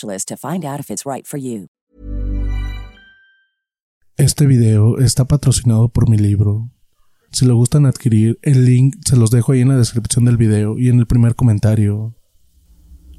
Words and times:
to 0.00 0.36
find 0.36 0.64
out 0.64 0.80
if 0.80 0.90
it's 0.90 1.04
right. 1.04 1.26
Este 4.16 4.46
video 4.46 4.98
está 4.98 5.26
patrocinado 5.26 5.88
por 5.88 6.08
mi 6.08 6.16
libro. 6.16 6.70
Si 7.32 7.44
lo 7.44 7.56
gustan 7.56 7.84
adquirir, 7.84 8.38
el 8.42 8.64
link 8.64 8.96
se 9.04 9.16
los 9.16 9.30
dejo 9.30 9.52
ahí 9.52 9.60
en 9.60 9.68
la 9.68 9.76
descripción 9.76 10.24
del 10.24 10.36
video 10.36 10.78
y 10.78 10.88
en 10.88 10.98
el 10.98 11.06
primer 11.06 11.34
comentario. 11.34 12.16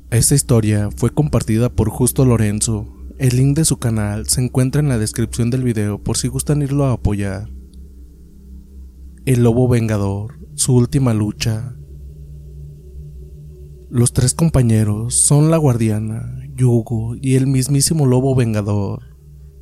Esta 0.09 0.35
historia 0.35 0.89
fue 0.95 1.11
compartida 1.11 1.69
por 1.69 1.89
Justo 1.89 2.25
Lorenzo. 2.25 2.87
El 3.19 3.37
link 3.37 3.57
de 3.57 3.65
su 3.65 3.77
canal 3.77 4.27
se 4.27 4.41
encuentra 4.41 4.81
en 4.81 4.89
la 4.89 4.97
descripción 4.97 5.49
del 5.49 5.63
video 5.63 6.01
por 6.01 6.17
si 6.17 6.29
gustan 6.29 6.61
irlo 6.61 6.85
a 6.85 6.93
apoyar. 6.93 7.49
El 9.25 9.43
Lobo 9.43 9.67
Vengador, 9.67 10.39
su 10.55 10.75
última 10.75 11.13
lucha. 11.13 11.75
Los 13.89 14.13
tres 14.13 14.33
compañeros 14.33 15.15
son 15.15 15.51
la 15.51 15.57
guardiana, 15.57 16.39
Yugo 16.57 17.15
y 17.21 17.35
el 17.35 17.47
mismísimo 17.47 18.05
Lobo 18.05 18.35
Vengador, 18.35 19.15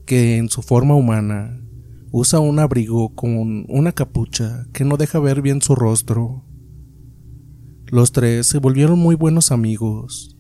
que 0.05 0.37
en 0.37 0.49
su 0.49 0.61
forma 0.61 0.95
humana 0.95 1.61
usa 2.11 2.39
un 2.39 2.59
abrigo 2.59 3.13
con 3.13 3.65
una 3.67 3.91
capucha 3.91 4.65
que 4.73 4.85
no 4.85 4.95
deja 4.95 5.19
ver 5.19 5.41
bien 5.41 5.61
su 5.61 5.75
rostro. 5.75 6.45
Los 7.87 8.13
tres 8.13 8.47
se 8.47 8.59
volvieron 8.59 8.97
muy 8.97 9.15
buenos 9.15 9.51
amigos. 9.51 10.37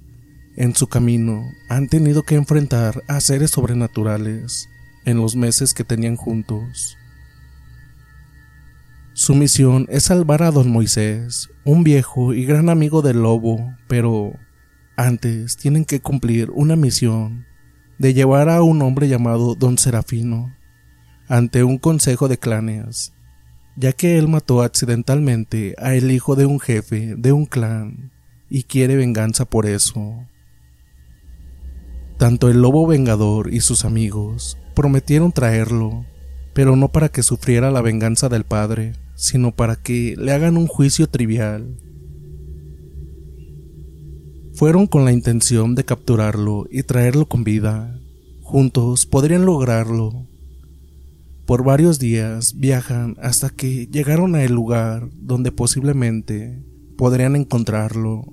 En 0.55 0.73
su 0.73 0.87
camino 0.87 1.43
han 1.69 1.89
tenido 1.89 2.23
que 2.23 2.35
enfrentar 2.35 3.03
a 3.09 3.19
seres 3.19 3.51
sobrenaturales 3.51 4.69
en 5.05 5.17
los 5.17 5.35
meses 5.35 5.73
que 5.73 5.83
tenían 5.83 6.15
juntos. 6.15 6.95
Su 9.13 9.35
misión 9.35 9.85
es 9.89 10.03
salvar 10.03 10.43
a 10.43 10.51
don 10.51 10.69
Moisés, 10.69 11.49
un 11.65 11.83
viejo 11.83 12.33
y 12.33 12.45
gran 12.45 12.69
amigo 12.69 13.01
del 13.01 13.21
lobo, 13.21 13.73
pero 13.87 14.33
antes 14.97 15.57
tienen 15.57 15.85
que 15.85 15.99
cumplir 15.99 16.51
una 16.51 16.75
misión 16.75 17.45
de 17.97 18.13
llevar 18.13 18.49
a 18.49 18.61
un 18.61 18.81
hombre 18.81 19.07
llamado 19.07 19.55
don 19.55 19.77
Serafino 19.77 20.53
ante 21.27 21.63
un 21.63 21.77
consejo 21.77 22.27
de 22.27 22.37
clanes, 22.37 23.13
ya 23.75 23.93
que 23.93 24.17
él 24.17 24.27
mató 24.27 24.61
accidentalmente 24.61 25.75
a 25.77 25.95
el 25.95 26.11
hijo 26.11 26.35
de 26.35 26.45
un 26.45 26.59
jefe 26.59 27.15
de 27.17 27.31
un 27.31 27.45
clan 27.45 28.11
y 28.49 28.63
quiere 28.63 28.95
venganza 28.95 29.45
por 29.45 29.65
eso. 29.65 30.27
Tanto 32.17 32.49
el 32.49 32.61
lobo 32.61 32.87
vengador 32.87 33.53
y 33.53 33.59
sus 33.59 33.83
amigos 33.83 34.57
prometieron 34.75 35.31
traerlo, 35.31 36.05
pero 36.53 36.75
no 36.75 36.89
para 36.89 37.09
que 37.09 37.23
sufriera 37.23 37.71
la 37.71 37.81
venganza 37.81 38.29
del 38.29 38.45
padre, 38.45 38.93
sino 39.15 39.53
para 39.53 39.75
que 39.75 40.15
le 40.17 40.31
hagan 40.31 40.57
un 40.57 40.67
juicio 40.67 41.07
trivial. 41.07 41.77
Fueron 44.55 44.87
con 44.87 45.03
la 45.03 45.11
intención 45.11 45.75
de 45.75 45.83
capturarlo 45.83 46.65
y 46.71 46.83
traerlo 46.83 47.25
con 47.25 47.43
vida. 47.43 47.99
Juntos 48.41 49.05
podrían 49.05 49.45
lograrlo. 49.45 50.25
Por 51.45 51.65
varios 51.65 51.99
días 51.99 52.57
viajan 52.57 53.17
hasta 53.21 53.49
que 53.49 53.87
llegaron 53.87 54.33
a 54.33 54.45
el 54.45 54.53
lugar 54.53 55.09
donde 55.13 55.51
posiblemente 55.51 56.63
podrían 56.97 57.35
encontrarlo. 57.35 58.23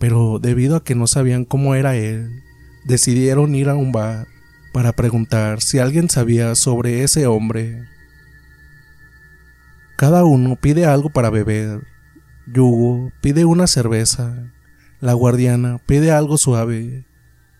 Pero 0.00 0.40
debido 0.40 0.74
a 0.74 0.82
que 0.82 0.96
no 0.96 1.06
sabían 1.06 1.44
cómo 1.44 1.76
era 1.76 1.94
él, 1.94 2.28
decidieron 2.84 3.54
ir 3.54 3.68
a 3.68 3.76
un 3.76 3.92
bar 3.92 4.26
para 4.72 4.92
preguntar 4.92 5.60
si 5.60 5.78
alguien 5.78 6.10
sabía 6.10 6.56
sobre 6.56 7.04
ese 7.04 7.28
hombre. 7.28 7.84
Cada 9.96 10.24
uno 10.24 10.56
pide 10.56 10.84
algo 10.84 11.10
para 11.10 11.30
beber. 11.30 11.97
Yugo 12.50 13.12
pide 13.20 13.44
una 13.44 13.66
cerveza, 13.66 14.52
la 15.00 15.12
guardiana 15.12 15.78
pide 15.84 16.12
algo 16.12 16.38
suave 16.38 17.04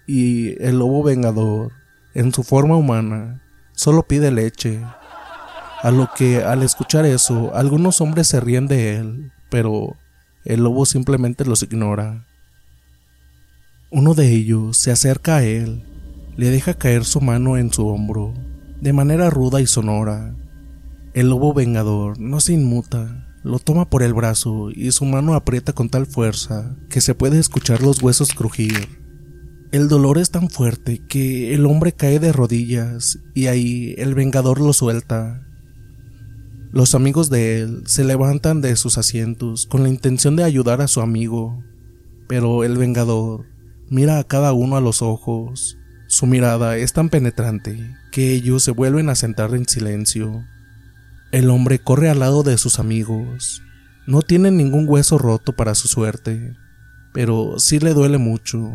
y 0.06 0.60
el 0.62 0.78
lobo 0.78 1.02
vengador, 1.02 1.72
en 2.14 2.32
su 2.32 2.42
forma 2.42 2.76
humana, 2.76 3.42
solo 3.72 4.04
pide 4.04 4.30
leche. 4.30 4.82
A 5.82 5.90
lo 5.90 6.08
que 6.16 6.42
al 6.42 6.62
escuchar 6.62 7.04
eso, 7.04 7.54
algunos 7.54 8.00
hombres 8.00 8.28
se 8.28 8.40
ríen 8.40 8.66
de 8.66 8.96
él, 8.96 9.30
pero 9.50 9.96
el 10.46 10.62
lobo 10.62 10.86
simplemente 10.86 11.44
los 11.44 11.62
ignora. 11.62 12.26
Uno 13.90 14.14
de 14.14 14.32
ellos 14.32 14.78
se 14.78 14.90
acerca 14.90 15.36
a 15.36 15.44
él, 15.44 15.84
le 16.36 16.48
deja 16.48 16.74
caer 16.74 17.04
su 17.04 17.20
mano 17.20 17.58
en 17.58 17.70
su 17.72 17.86
hombro, 17.86 18.32
de 18.80 18.94
manera 18.94 19.28
ruda 19.28 19.60
y 19.60 19.66
sonora. 19.66 20.34
El 21.12 21.28
lobo 21.28 21.52
vengador 21.52 22.18
no 22.18 22.40
se 22.40 22.54
inmuta, 22.54 23.27
lo 23.48 23.58
toma 23.58 23.88
por 23.88 24.02
el 24.02 24.12
brazo 24.12 24.70
y 24.70 24.92
su 24.92 25.06
mano 25.06 25.34
aprieta 25.34 25.72
con 25.72 25.88
tal 25.88 26.06
fuerza 26.06 26.76
que 26.90 27.00
se 27.00 27.14
puede 27.14 27.38
escuchar 27.38 27.80
los 27.80 28.02
huesos 28.02 28.34
crujir. 28.34 28.88
El 29.72 29.88
dolor 29.88 30.18
es 30.18 30.30
tan 30.30 30.50
fuerte 30.50 31.00
que 31.08 31.54
el 31.54 31.64
hombre 31.64 31.92
cae 31.92 32.20
de 32.20 32.32
rodillas 32.32 33.18
y 33.34 33.46
ahí 33.46 33.94
el 33.96 34.14
vengador 34.14 34.60
lo 34.60 34.74
suelta. 34.74 35.46
Los 36.72 36.94
amigos 36.94 37.30
de 37.30 37.60
él 37.60 37.82
se 37.86 38.04
levantan 38.04 38.60
de 38.60 38.76
sus 38.76 38.98
asientos 38.98 39.66
con 39.66 39.82
la 39.82 39.88
intención 39.88 40.36
de 40.36 40.44
ayudar 40.44 40.82
a 40.82 40.88
su 40.88 41.00
amigo, 41.00 41.64
pero 42.28 42.64
el 42.64 42.76
vengador 42.76 43.46
mira 43.88 44.18
a 44.18 44.24
cada 44.24 44.52
uno 44.52 44.76
a 44.76 44.82
los 44.82 45.00
ojos. 45.00 45.78
Su 46.06 46.26
mirada 46.26 46.76
es 46.76 46.92
tan 46.92 47.08
penetrante 47.08 47.94
que 48.12 48.32
ellos 48.32 48.62
se 48.62 48.72
vuelven 48.72 49.08
a 49.08 49.14
sentar 49.14 49.54
en 49.54 49.66
silencio. 49.66 50.44
El 51.30 51.50
hombre 51.50 51.78
corre 51.78 52.08
al 52.08 52.20
lado 52.20 52.42
de 52.42 52.56
sus 52.56 52.78
amigos. 52.78 53.62
No 54.06 54.22
tiene 54.22 54.50
ningún 54.50 54.86
hueso 54.88 55.18
roto 55.18 55.52
para 55.52 55.74
su 55.74 55.86
suerte, 55.86 56.56
pero 57.12 57.58
sí 57.58 57.80
le 57.80 57.92
duele 57.92 58.16
mucho. 58.16 58.70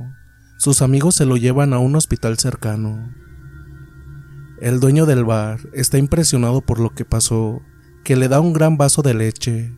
Sus 0.58 0.84
amigos 0.84 1.16
se 1.16 1.26
lo 1.26 1.36
llevan 1.36 1.74
a 1.74 1.80
un 1.80 1.96
hospital 1.96 2.38
cercano. 2.38 3.12
El 4.62 4.80
dueño 4.80 5.08
del 5.08 5.26
bar 5.26 5.62
está 5.74 5.98
impresionado 5.98 6.62
por 6.62 6.80
lo 6.80 6.92
que 6.92 7.06
pasó, 7.06 7.64
que 8.04 8.16
le 8.16 8.28
da 8.28 8.40
un 8.40 8.54
gran 8.54 8.78
vaso 8.78 9.02
de 9.02 9.16
leche. 9.16 9.76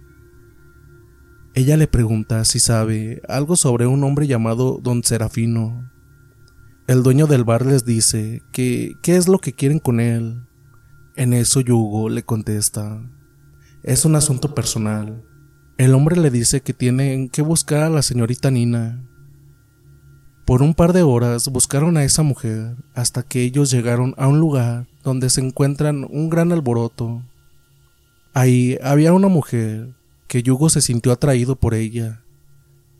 Ella 1.54 1.77
le 1.77 1.88
pregunta 1.88 2.44
si 2.44 2.60
sabe 2.60 3.22
algo 3.30 3.56
sobre 3.56 3.88
un 3.88 4.04
hombre 4.04 4.27
llamado 4.27 4.81
Don 4.83 5.01
Serafino. 5.01 5.89
El 6.88 7.04
dueño 7.04 7.25
del 7.25 7.45
bar 7.45 7.66
les 7.66 7.86
dice 7.86 8.44
que 8.51 8.95
qué 9.01 9.16
es 9.16 9.30
lo 9.30 9.39
que 9.39 9.54
quieren 9.54 9.80
con 9.80 10.01
él, 10.01 10.44
en 11.15 11.33
eso 11.33 11.62
Yugo 11.62 12.09
le 12.09 12.23
contesta, 12.23 13.01
es 13.83 14.03
un 14.03 14.15
asunto 14.15 14.56
personal. 14.56 15.23
El 15.77 15.94
hombre 15.94 16.17
le 16.17 16.31
dice 16.31 16.62
que 16.62 16.73
tienen 16.73 17.29
que 17.29 17.41
buscar 17.41 17.83
a 17.83 17.89
la 17.89 18.01
señorita 18.01 18.50
Nina. 18.50 19.07
Por 20.45 20.62
un 20.62 20.73
par 20.73 20.91
de 20.91 21.03
horas 21.03 21.47
buscaron 21.50 21.95
a 21.97 22.03
esa 22.03 22.23
mujer 22.23 22.75
hasta 22.94 23.23
que 23.23 23.44
ellos 23.44 23.71
llegaron 23.71 24.15
a 24.17 24.27
un 24.27 24.39
lugar 24.39 24.88
donde 25.03 25.29
se 25.29 25.41
encuentran 25.41 26.07
un 26.09 26.29
gran 26.29 26.51
alboroto. 26.51 27.21
Ahí 28.33 28.77
había 28.83 29.13
una 29.13 29.27
mujer 29.27 29.95
que 30.27 30.41
Yugo 30.44 30.69
se 30.69 30.81
sintió 30.81 31.12
atraído 31.12 31.56
por 31.56 31.73
ella. 31.73 32.23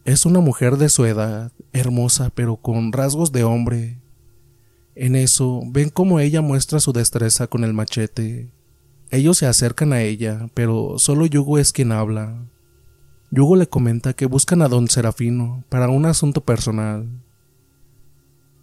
Es 0.06 0.26
una 0.26 0.40
mujer 0.40 0.78
de 0.78 0.90
su 0.90 1.06
edad, 1.06 1.52
hermosa 1.74 2.30
pero 2.34 2.58
con 2.58 2.92
rasgos 2.92 3.32
de 3.32 3.44
hombre. 3.44 4.00
En 4.96 5.16
eso 5.16 5.62
ven 5.68 5.90
cómo 5.90 6.22
ella 6.22 6.42
muestra 6.42 6.80
su 6.80 6.94
destreza 6.94 7.48
con 7.48 7.66
el 7.66 7.74
machete. 7.74 8.50
Ellos 9.12 9.38
se 9.38 9.46
acercan 9.46 9.92
a 9.92 10.02
ella, 10.02 10.50
pero 10.54 10.98
solo 10.98 11.26
Yugo 11.26 11.58
es 11.58 11.74
quien 11.74 11.92
habla. 11.92 12.48
Yugo 13.30 13.58
le 13.58 13.68
comenta 13.68 14.14
que 14.14 14.26
buscan 14.26 14.62
a 14.62 14.70
don 14.70 14.88
Serafino 14.88 15.66
para 15.68 15.90
un 15.90 16.06
asunto 16.06 16.42
personal. 16.42 17.08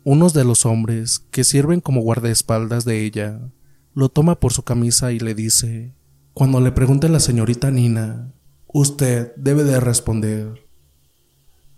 Unos 0.05 0.33
de 0.33 0.45
los 0.45 0.65
hombres, 0.65 1.21
que 1.31 1.45
sirven 1.45 1.81
como 1.81 2.01
guardaespaldas 2.01 2.85
de 2.85 3.05
ella, 3.05 3.39
lo 3.95 4.09
toma 4.09 4.41
por 4.41 4.53
su 4.53 4.63
camisa 4.63 5.13
y 5.13 5.19
le 5.19 5.35
dice, 5.35 5.95
cuando 6.33 6.61
le 6.61 6.73
pregunte 6.73 7.11
la 7.11 7.21
señorita 7.21 7.71
Nina, 7.71 8.33
usted 8.67 9.33
debe 9.37 9.65
de 9.65 9.79
responder. 9.81 10.67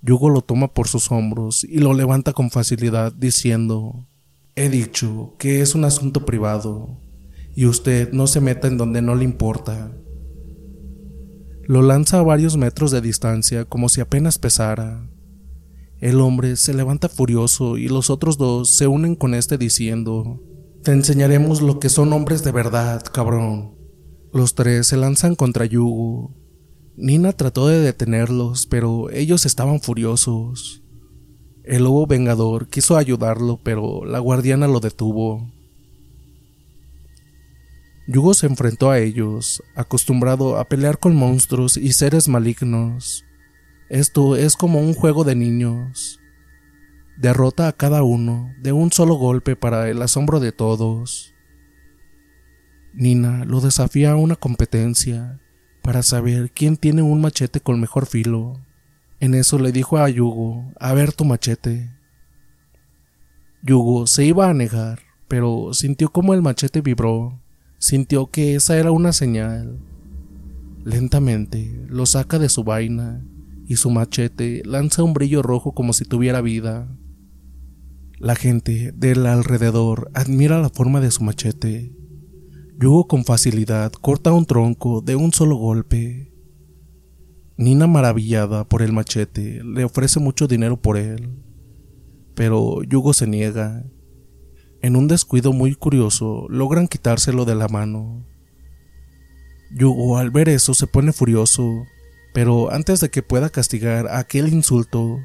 Yugo 0.01 0.31
lo 0.31 0.43
toma 0.43 0.73
por 0.73 0.87
sus 0.87 1.11
hombros 1.11 1.65
y 1.65 1.79
lo 1.79 1.93
levanta 1.93 2.33
con 2.33 2.51
facilidad 2.51 3.13
diciendo, 3.13 4.07
he 4.57 4.69
dicho 4.69 5.35
que 5.39 5.61
es 5.61 5.75
un 5.75 5.85
asunto 5.85 6.25
privado 6.25 7.01
y 7.55 7.67
usted 7.67 8.13
no 8.13 8.27
se 8.27 8.41
meta 8.41 8.69
en 8.69 8.79
donde 8.79 9.03
no 9.03 9.15
le 9.15 9.25
importa. 9.25 9.93
Lo 11.67 11.83
lanza 11.83 12.19
a 12.19 12.23
varios 12.23 12.57
metros 12.57 12.91
de 12.91 13.01
distancia 13.01 13.65
como 13.65 13.89
si 13.89 14.01
apenas 14.01 14.39
pesara. 14.39 15.09
El 15.99 16.21
hombre 16.21 16.57
se 16.57 16.75
levanta 16.75 17.09
furioso 17.09 17.79
y 17.79 17.89
los 17.89 18.11
otros 18.11 18.37
dos 18.37 18.77
se 18.77 18.87
unen 18.87 19.15
con 19.15 19.35
este 19.35 19.57
diciendo, 19.57 20.43
Te 20.83 20.93
enseñaremos 20.93 21.63
lo 21.63 21.79
que 21.79 21.89
son 21.89 22.13
hombres 22.13 22.45
de 22.45 22.53
verdad, 22.53 23.03
cabrón. 23.03 23.75
Los 24.33 24.55
tres 24.55 24.89
se 24.89 24.97
lanzan 24.97 25.37
contra 25.37 25.65
Yugo. 25.65 26.35
Nina 26.97 27.33
trató 27.33 27.69
de 27.69 27.81
detenerlos, 27.81 28.67
pero 28.67 29.11
ellos 29.11 29.47
estaban 29.47 29.81
furiosos. 29.81 30.84
El 31.65 31.85
lobo 31.85 32.07
vengador 32.07 32.69
quiso 32.69 32.99
ayudarlo, 32.99 33.59
pero 33.63 34.05
la 34.05 34.19
guardiana 34.19 34.69
lo 34.69 34.81
detuvo. 34.81 35.51
Yugo 38.07 38.35
se 38.35 38.47
enfrentó 38.47 38.91
a 38.91 38.99
ellos, 38.99 39.63
acostumbrado 39.75 40.59
a 40.59 40.67
pelear 40.67 40.99
con 40.99 41.17
monstruos 41.17 41.79
y 41.79 41.95
seres 41.95 42.29
malignos. 42.29 43.25
Esto 43.89 44.37
es 44.37 44.57
como 44.57 44.81
un 44.81 44.93
juego 44.93 45.25
de 45.25 45.37
niños. 45.37 46.21
Derrota 47.17 47.69
a 47.69 47.73
cada 47.73 48.03
uno 48.03 48.53
de 48.61 48.73
un 48.73 48.93
solo 48.93 49.15
golpe 49.15 49.57
para 49.57 49.89
el 49.89 50.03
asombro 50.03 50.41
de 50.41 50.53
todos. 50.53 51.33
Nina 52.93 53.47
lo 53.47 53.63
desafía 53.63 54.13
a 54.13 54.17
una 54.17 54.37
competencia 54.37 55.41
para 55.83 56.03
saber 56.03 56.51
quién 56.51 56.77
tiene 56.77 57.01
un 57.01 57.23
machete 57.23 57.61
con 57.61 57.81
mejor 57.81 58.05
filo. 58.05 58.61
En 59.25 59.33
eso 59.33 59.59
le 59.59 59.73
dijo 59.73 59.97
a 59.97 60.11
Yugo, 60.11 60.71
a 60.79 60.93
ver 60.93 61.15
tu 61.15 61.25
machete. 61.25 61.91
Yugo 63.63 64.07
se 64.07 64.27
iba 64.27 64.51
a 64.51 64.53
negar, 64.53 65.01
pero 65.29 65.73
sintió 65.73 66.11
como 66.13 66.35
el 66.35 66.43
machete 66.43 66.83
vibró 66.83 67.41
Sintió 67.79 68.27
que 68.31 68.55
esa 68.55 68.77
era 68.77 68.93
una 68.93 69.15
señal. 69.15 69.79
Lentamente 70.85 71.87
lo 71.89 72.05
saca 72.05 72.39
de 72.39 72.51
su 72.51 72.65
vaina 72.65 73.25
y 73.67 73.77
su 73.77 73.89
machete 73.89 74.61
lanza 74.67 75.03
un 75.03 75.15
brillo 75.15 75.41
rojo 75.41 75.73
como 75.73 75.95
si 75.95 76.05
tuviera 76.05 76.43
vida. 76.43 76.95
La 78.19 78.35
gente 78.35 78.93
del 78.93 79.25
alrededor 79.25 80.11
admira 80.13 80.61
la 80.61 80.69
forma 80.69 81.01
de 81.01 81.11
su 81.11 81.25
machete. 81.25 81.97
Yugo 82.79 83.09
con 83.09 83.25
facilidad 83.25 83.91
corta 83.91 84.35
un 84.35 84.45
tronco 84.45 85.01
de 85.01 85.17
un 85.17 85.33
solo 85.33 85.57
golpe. 85.57 86.34
Nina, 87.57 87.87
maravillada 87.87 88.65
por 88.65 88.83
el 88.83 88.93
machete, 88.93 89.63
le 89.63 89.85
ofrece 89.85 90.19
mucho 90.19 90.49
dinero 90.49 90.81
por 90.81 90.97
él. 90.97 91.31
Pero 92.35 92.83
Yugo 92.83 93.13
se 93.13 93.27
niega 93.27 93.85
en 94.85 94.97
un 94.97 95.09
descuido 95.09 95.55
muy 95.55 95.75
curioso, 95.75 96.47
logran 96.51 96.89
quitárselo 96.89 97.47
de 97.47 97.55
la 97.55 97.69
mano. 97.69 98.23
Yugo 99.71 100.19
al 100.19 100.31
ver 100.31 100.51
eso 100.51 100.75
se 100.75 100.87
pone 100.87 101.13
furioso, 101.13 101.87
pero 102.35 102.71
antes 102.71 103.01
de 103.01 103.09
que 103.09 103.23
pueda 103.23 103.49
castigar 103.49 104.09
aquel 104.09 104.53
insulto, 104.53 105.21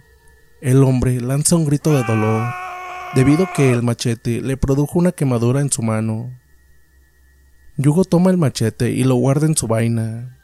el 0.61 0.81
hombre 0.83 1.19
lanza 1.19 1.57
un 1.57 1.65
grito 1.65 1.91
de 1.91 2.03
dolor, 2.03 2.47
debido 3.15 3.43
a 3.43 3.53
que 3.53 3.71
el 3.71 3.83
machete 3.83 4.39
le 4.39 4.55
produjo 4.55 4.97
una 4.97 5.11
quemadura 5.11 5.59
en 5.59 5.71
su 5.71 5.81
mano. 5.81 6.31
Yugo 7.75 8.05
toma 8.05 8.31
el 8.31 8.37
machete 8.37 8.91
y 8.91 9.03
lo 9.03 9.15
guarda 9.15 9.45
en 9.45 9.57
su 9.57 9.67
vaina. 9.67 10.38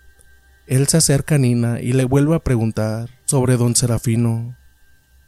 Él 0.68 0.88
se 0.88 0.98
acerca 0.98 1.36
a 1.36 1.38
Nina 1.38 1.82
y 1.82 1.94
le 1.94 2.06
vuelve 2.06 2.36
a 2.36 2.44
preguntar 2.44 3.10
sobre 3.26 3.58
don 3.58 3.76
Serafino. 3.76 4.56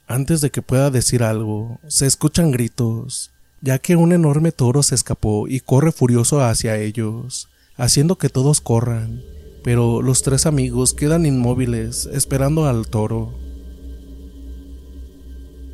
Antes 0.08 0.42
de 0.42 0.52
que 0.52 0.62
pueda 0.62 0.90
decir 0.90 1.24
algo, 1.24 1.80
se 1.88 2.06
escuchan 2.06 2.52
gritos 2.52 3.32
ya 3.62 3.80
que 3.80 3.96
un 3.96 4.14
enorme 4.14 4.52
toro 4.52 4.84
se 4.84 4.96
escapó 4.96 5.48
y 5.48 5.60
corre 5.60 5.92
furioso 5.92 6.42
hacia 6.42 6.78
ellos, 6.78 7.50
haciendo 7.76 8.18
que 8.18 8.30
todos 8.30 8.62
corran, 8.62 9.22
pero 9.64 10.02
los 10.02 10.22
tres 10.22 10.46
amigos 10.46 10.94
quedan 10.94 11.26
inmóviles 11.26 12.08
esperando 12.12 12.68
al 12.68 12.88
toro. 12.88 13.34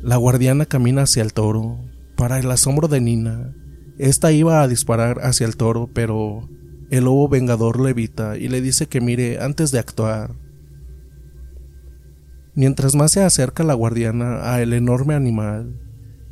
La 0.02 0.16
guardiana 0.16 0.66
camina 0.66 1.02
hacia 1.02 1.22
el 1.22 1.32
toro. 1.32 1.78
Para 2.16 2.38
el 2.38 2.50
asombro 2.50 2.88
de 2.88 3.00
Nina, 3.00 3.54
esta 3.98 4.30
iba 4.30 4.62
a 4.62 4.68
disparar 4.68 5.20
hacia 5.24 5.46
el 5.46 5.56
toro, 5.56 5.90
pero 5.92 6.48
el 6.90 7.04
lobo 7.04 7.28
vengador 7.28 7.78
lo 7.78 7.88
evita 7.88 8.36
y 8.36 8.48
le 8.48 8.60
dice 8.60 8.86
que 8.86 9.00
mire 9.00 9.40
antes 9.40 9.70
de 9.70 9.78
actuar. 9.78 10.34
Mientras 12.54 12.94
más 12.94 13.12
se 13.12 13.22
acerca 13.22 13.64
la 13.64 13.74
guardiana 13.74 14.52
a 14.52 14.62
el 14.62 14.72
enorme 14.72 15.14
animal, 15.14 15.80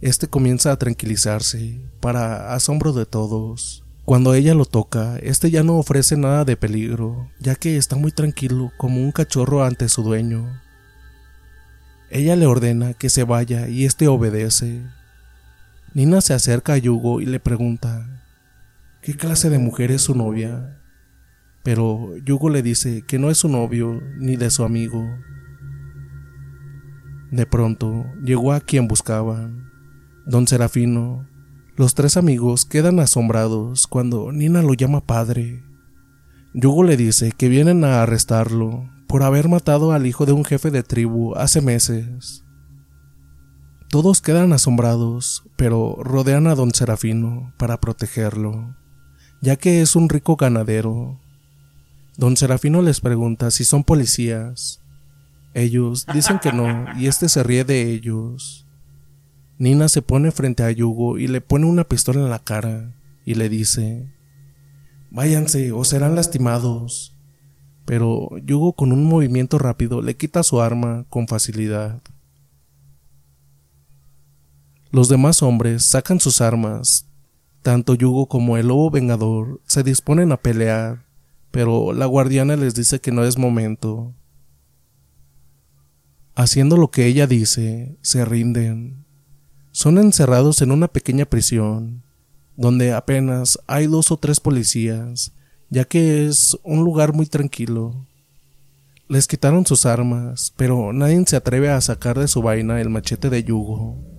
este 0.01 0.29
comienza 0.29 0.71
a 0.73 0.77
tranquilizarse, 0.77 1.81
para 2.01 2.55
asombro 2.55 2.93
de 2.93 3.07
todos. 3.07 3.85
Cuando 4.05 4.35
ella 4.35 4.55
lo 4.55 4.65
toca, 4.65 5.17
este 5.19 5.51
ya 5.51 5.63
no 5.63 5.79
ofrece 5.79 6.17
nada 6.17 6.45
de 6.45 6.57
peligro, 6.57 7.31
ya 7.41 7.55
que 7.55 7.77
está 7.77 7.97
muy 7.97 8.13
tranquilo 8.13 8.73
como 8.77 9.01
un 9.01 9.13
cachorro 9.13 9.65
ante 9.65 9.89
su 9.89 10.03
dueño. 10.03 10.61
Ella 12.11 12.37
le 12.37 12.47
ordena 12.47 12.95
que 12.95 13.11
se 13.11 13.25
vaya 13.25 13.69
y 13.69 13.85
este 13.85 14.07
obedece. 14.07 14.83
Nina 15.95 16.21
se 16.21 16.35
acerca 16.35 16.75
a 16.75 16.79
Yugo 16.79 17.21
y 17.21 17.27
le 17.27 17.41
pregunta 17.41 18.22
¿Qué 19.03 19.17
clase 19.17 19.51
de 19.51 19.59
mujer 19.59 19.91
es 19.91 20.03
su 20.03 20.15
novia? 20.15 20.81
Pero 21.65 22.17
Yugo 22.25 22.51
le 22.51 22.63
dice 22.63 23.03
que 23.03 23.19
no 23.19 23.31
es 23.31 23.39
su 23.39 23.49
novio 23.49 24.01
ni 24.17 24.37
de 24.37 24.49
su 24.49 24.63
amigo. 24.63 25.05
De 27.33 27.45
pronto 27.45 28.07
llegó 28.23 28.53
a 28.53 28.61
quien 28.61 28.87
buscaban. 28.87 29.69
Don 30.25 30.47
Serafino, 30.47 31.29
los 31.77 31.97
tres 31.97 32.17
amigos 32.17 32.65
quedan 32.65 33.01
asombrados 33.01 33.89
cuando 33.89 34.31
Nina 34.31 34.63
lo 34.63 34.73
llama 34.73 35.05
padre. 35.05 35.65
Yugo 36.55 36.85
le 36.85 36.97
dice 36.97 37.33
que 37.33 37.49
vienen 37.49 37.83
a 37.83 38.05
arrestarlo 38.05 38.89
por 39.09 39.25
haber 39.25 39.49
matado 39.49 39.91
al 39.91 40.07
hijo 40.07 40.27
de 40.27 40.33
un 40.33 40.45
jefe 40.45 40.71
de 40.71 40.85
tribu 40.85 41.35
hace 41.35 41.61
meses. 41.61 42.45
Todos 43.89 44.21
quedan 44.21 44.53
asombrados, 44.53 45.43
pero 45.57 45.97
rodean 45.99 46.47
a 46.47 46.55
don 46.55 46.73
Serafino 46.73 47.53
para 47.59 47.81
protegerlo, 47.81 48.77
ya 49.43 49.57
que 49.57 49.83
es 49.83 49.97
un 49.97 50.09
rico 50.09 50.37
ganadero. 50.37 51.19
Don 52.17 52.37
Serafino 52.37 52.81
les 52.81 53.01
pregunta 53.01 53.51
si 53.51 53.65
son 53.65 53.85
policías. 53.85 54.81
Ellos 55.53 56.07
dicen 56.15 56.39
que 56.39 56.53
no, 56.53 56.87
y 56.99 57.09
este 57.09 57.29
se 57.29 57.43
ríe 57.43 57.65
de 57.65 57.91
ellos. 57.91 58.67
Nina 59.59 59.89
se 59.89 60.01
pone 60.01 60.31
frente 60.31 60.63
a 60.63 60.71
Yugo 60.71 61.19
y 61.19 61.27
le 61.27 61.41
pone 61.41 61.67
una 61.67 61.85
pistola 61.85 62.21
en 62.21 62.31
la 62.31 62.39
cara 62.39 62.95
y 63.25 63.35
le 63.35 63.49
dice, 63.49 64.09
Váyanse 65.11 65.73
o 65.73 65.85
serán 65.85 66.15
lastimados. 66.15 67.15
Pero 67.85 68.31
Yugo 68.47 68.75
con 68.75 68.93
un 68.93 69.05
movimiento 69.05 69.59
rápido 69.59 70.03
le 70.03 70.17
quita 70.17 70.45
su 70.45 70.61
arma 70.61 71.05
con 71.11 71.27
facilidad. 71.27 72.01
Los 74.91 75.09
demás 75.09 75.43
hombres 75.43 75.85
sacan 75.85 76.21
sus 76.21 76.41
armas. 76.41 77.12
Tanto 77.63 77.95
Yugo 77.95 78.27
como 78.27 78.57
el 78.57 78.69
lobo 78.69 78.91
vengador 78.91 79.61
se 79.67 79.83
disponen 79.83 80.33
a 80.33 80.37
pelear, 80.37 81.07
pero 81.51 81.93
la 81.93 82.07
guardiana 82.07 82.57
les 82.57 82.75
dice 82.75 83.01
que 83.01 83.13
no 83.13 83.25
es 83.25 83.39
momento. 83.39 84.15
Haciendo 86.35 86.77
lo 86.77 86.91
que 86.91 87.07
ella 87.07 87.27
dice, 87.27 87.97
se 88.03 88.25
rinden 88.25 89.03
son 89.73 89.97
encerrados 89.97 90.61
en 90.61 90.71
una 90.71 90.87
pequeña 90.87 91.25
prisión, 91.25 92.03
donde 92.57 92.93
apenas 92.93 93.59
hay 93.67 93.87
dos 93.87 94.11
o 94.11 94.19
tres 94.19 94.39
policías, 94.39 95.33
ya 95.71 95.87
que 95.87 96.27
es 96.27 96.59
un 96.63 96.85
lugar 96.85 97.15
muy 97.15 97.25
tranquilo. 97.25 98.07
Les 99.09 99.27
quitaron 99.27 99.65
sus 99.67 99.87
armas, 99.87 100.53
pero 100.57 100.93
nadie 100.93 101.25
se 101.27 101.37
atreve 101.37 101.71
a 101.71 101.81
sacar 101.81 102.19
de 102.19 102.29
su 102.29 102.43
vaina 102.43 102.81
el 102.83 102.91
machete 102.91 103.31
de 103.31 103.45
yugo. 103.45 104.12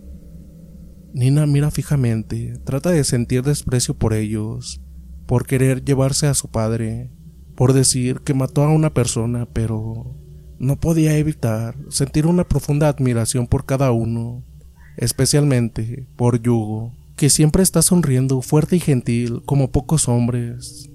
Nina 1.13 1.45
mira 1.45 1.69
fijamente, 1.69 2.59
trata 2.65 2.89
de 2.89 3.03
sentir 3.03 3.43
desprecio 3.43 3.93
por 3.93 4.15
ellos, 4.15 4.81
por 5.27 5.45
querer 5.45 5.85
llevarse 5.85 6.25
a 6.25 6.33
su 6.33 6.49
padre, 6.49 7.11
por 7.55 7.73
decir 7.73 8.21
que 8.21 8.33
mató 8.33 8.63
a 8.63 8.69
una 8.69 8.95
persona, 8.95 9.45
pero 9.45 10.15
no 10.57 10.79
podía 10.79 11.15
evitar 11.15 11.77
sentir 11.89 12.25
una 12.25 12.47
profunda 12.47 12.87
admiración 12.87 13.45
por 13.45 13.65
cada 13.65 13.91
uno, 13.91 14.43
especialmente 14.97 16.07
por 16.15 16.41
Yugo, 16.41 16.95
que 17.15 17.29
siempre 17.29 17.61
está 17.61 17.83
sonriendo 17.83 18.41
fuerte 18.41 18.77
y 18.77 18.79
gentil 18.79 19.43
como 19.45 19.71
pocos 19.71 20.07
hombres. 20.07 20.89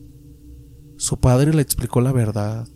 Su 0.97 1.21
padre 1.21 1.55
le 1.55 1.63
explicó 1.63 2.01
la 2.01 2.11
verdad. 2.11 2.67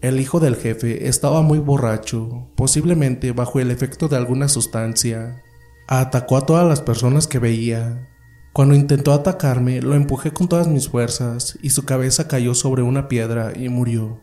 El 0.00 0.18
hijo 0.18 0.40
del 0.40 0.56
jefe 0.56 1.06
estaba 1.06 1.40
muy 1.40 1.60
borracho, 1.60 2.50
posiblemente 2.56 3.30
bajo 3.30 3.60
el 3.60 3.70
efecto 3.70 4.08
de 4.08 4.16
alguna 4.16 4.48
sustancia, 4.48 5.43
Atacó 5.86 6.36
a 6.36 6.46
todas 6.46 6.66
las 6.66 6.80
personas 6.80 7.26
que 7.26 7.38
veía. 7.38 8.08
Cuando 8.52 8.74
intentó 8.74 9.12
atacarme, 9.12 9.82
lo 9.82 9.94
empujé 9.94 10.32
con 10.32 10.48
todas 10.48 10.68
mis 10.68 10.88
fuerzas 10.88 11.58
y 11.62 11.70
su 11.70 11.84
cabeza 11.84 12.28
cayó 12.28 12.54
sobre 12.54 12.82
una 12.82 13.08
piedra 13.08 13.52
y 13.54 13.68
murió. 13.68 14.22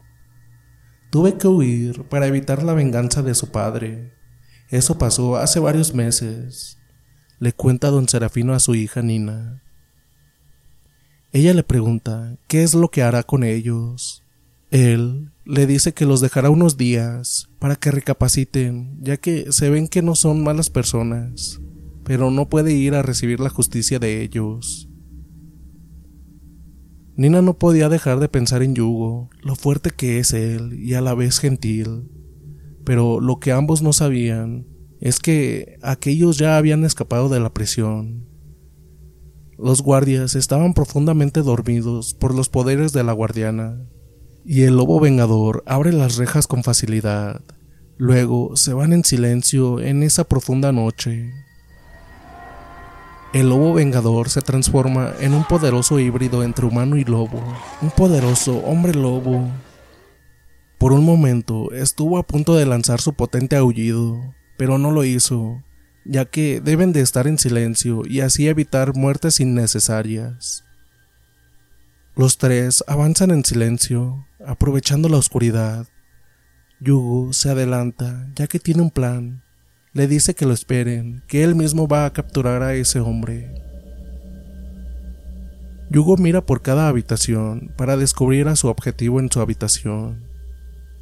Tuve 1.11 1.37
que 1.37 1.47
huir 1.47 2.03
para 2.05 2.27
evitar 2.27 2.63
la 2.63 2.73
venganza 2.73 3.21
de 3.21 3.35
su 3.35 3.51
padre. 3.51 4.13
Eso 4.69 4.97
pasó 4.97 5.35
hace 5.35 5.59
varios 5.59 5.93
meses. 5.93 6.77
Le 7.39 7.51
cuenta 7.51 7.89
don 7.89 8.07
Serafino 8.07 8.53
a 8.53 8.59
su 8.59 8.73
hija 8.75 9.01
Nina. 9.01 9.61
Ella 11.33 11.53
le 11.53 11.63
pregunta 11.63 12.37
qué 12.47 12.63
es 12.63 12.73
lo 12.73 12.89
que 12.89 13.03
hará 13.03 13.23
con 13.23 13.43
ellos. 13.43 14.20
Él 14.71 15.33
le 15.43 15.67
dice 15.67 15.93
que 15.93 16.05
los 16.05 16.21
dejará 16.21 16.49
unos 16.49 16.77
días 16.77 17.49
para 17.59 17.75
que 17.75 17.91
recapaciten, 17.91 18.97
ya 19.01 19.17
que 19.17 19.51
se 19.51 19.69
ven 19.69 19.89
que 19.89 20.01
no 20.01 20.15
son 20.15 20.43
malas 20.43 20.69
personas, 20.69 21.59
pero 22.05 22.31
no 22.31 22.47
puede 22.47 22.71
ir 22.73 22.95
a 22.95 23.01
recibir 23.01 23.41
la 23.41 23.49
justicia 23.49 23.99
de 23.99 24.21
ellos. 24.21 24.87
Nina 27.17 27.41
no 27.41 27.57
podía 27.57 27.89
dejar 27.89 28.21
de 28.21 28.29
pensar 28.29 28.63
en 28.63 28.73
Yugo, 28.73 29.29
lo 29.43 29.57
fuerte 29.57 29.89
que 29.91 30.19
es 30.19 30.31
él 30.31 30.73
y 30.79 30.93
a 30.93 31.01
la 31.01 31.15
vez 31.15 31.39
gentil, 31.39 32.09
pero 32.85 33.19
lo 33.19 33.39
que 33.39 33.51
ambos 33.51 33.81
no 33.81 33.91
sabían 33.91 34.67
es 35.01 35.19
que 35.19 35.77
aquellos 35.81 36.37
ya 36.37 36.55
habían 36.55 36.85
escapado 36.85 37.27
de 37.27 37.41
la 37.41 37.53
prisión. 37.53 38.25
Los 39.57 39.81
guardias 39.81 40.33
estaban 40.35 40.73
profundamente 40.73 41.41
dormidos 41.41 42.13
por 42.13 42.33
los 42.33 42.47
poderes 42.47 42.93
de 42.93 43.03
la 43.03 43.11
guardiana, 43.11 43.85
y 44.45 44.63
el 44.63 44.75
lobo 44.75 44.99
vengador 44.99 45.63
abre 45.65 45.93
las 45.93 46.17
rejas 46.17 46.47
con 46.47 46.63
facilidad. 46.63 47.41
Luego 47.97 48.55
se 48.55 48.73
van 48.73 48.93
en 48.93 49.03
silencio 49.03 49.79
en 49.79 50.03
esa 50.03 50.23
profunda 50.23 50.71
noche. 50.71 51.31
El 53.33 53.49
lobo 53.49 53.73
vengador 53.73 54.29
se 54.29 54.41
transforma 54.41 55.13
en 55.19 55.33
un 55.33 55.45
poderoso 55.45 55.99
híbrido 55.99 56.43
entre 56.43 56.65
humano 56.65 56.97
y 56.97 57.05
lobo, 57.05 57.41
un 57.81 57.91
poderoso 57.91 58.57
hombre 58.57 58.93
lobo. 58.93 59.49
Por 60.77 60.91
un 60.91 61.05
momento 61.05 61.71
estuvo 61.71 62.17
a 62.17 62.23
punto 62.23 62.55
de 62.55 62.65
lanzar 62.65 62.99
su 62.99 63.13
potente 63.13 63.55
aullido, 63.55 64.19
pero 64.57 64.77
no 64.77 64.91
lo 64.91 65.05
hizo, 65.05 65.63
ya 66.03 66.25
que 66.25 66.59
deben 66.59 66.91
de 66.91 67.01
estar 67.01 67.27
en 67.27 67.37
silencio 67.37 68.01
y 68.05 68.21
así 68.21 68.47
evitar 68.47 68.95
muertes 68.95 69.39
innecesarias. 69.39 70.65
Los 72.15 72.37
tres 72.37 72.83
avanzan 72.87 73.31
en 73.31 73.45
silencio, 73.45 74.25
aprovechando 74.45 75.09
la 75.09 75.17
oscuridad. 75.17 75.87
Yugo 76.79 77.33
se 77.33 77.49
adelanta, 77.49 78.27
ya 78.35 78.47
que 78.47 78.59
tiene 78.59 78.81
un 78.81 78.91
plan. 78.91 79.43
Le 79.93 80.07
dice 80.07 80.33
que 80.33 80.45
lo 80.45 80.53
esperen, 80.53 81.23
que 81.27 81.43
él 81.43 81.55
mismo 81.55 81.87
va 81.87 82.05
a 82.05 82.13
capturar 82.13 82.63
a 82.63 82.73
ese 82.75 82.99
hombre. 82.99 83.53
Yugo 85.89 86.15
mira 86.15 86.45
por 86.45 86.61
cada 86.61 86.87
habitación 86.87 87.73
para 87.75 87.97
descubrir 87.97 88.47
a 88.47 88.55
su 88.55 88.67
objetivo 88.67 89.19
en 89.19 89.29
su 89.29 89.41
habitación. 89.41 90.23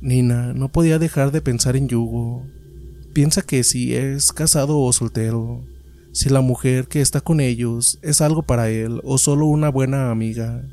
Nina 0.01 0.53
no 0.53 0.71
podía 0.71 0.97
dejar 0.97 1.31
de 1.31 1.41
pensar 1.41 1.75
en 1.75 1.87
Yugo. 1.87 2.43
Piensa 3.13 3.43
que 3.43 3.63
si 3.63 3.93
es 3.93 4.31
casado 4.31 4.79
o 4.79 4.91
soltero, 4.91 5.63
si 6.11 6.29
la 6.29 6.41
mujer 6.41 6.87
que 6.87 7.01
está 7.01 7.21
con 7.21 7.39
ellos 7.39 7.99
es 8.01 8.21
algo 8.21 8.43
para 8.43 8.69
él 8.69 8.99
o 9.03 9.17
solo 9.19 9.45
una 9.45 9.69
buena 9.69 10.09
amiga. 10.09 10.63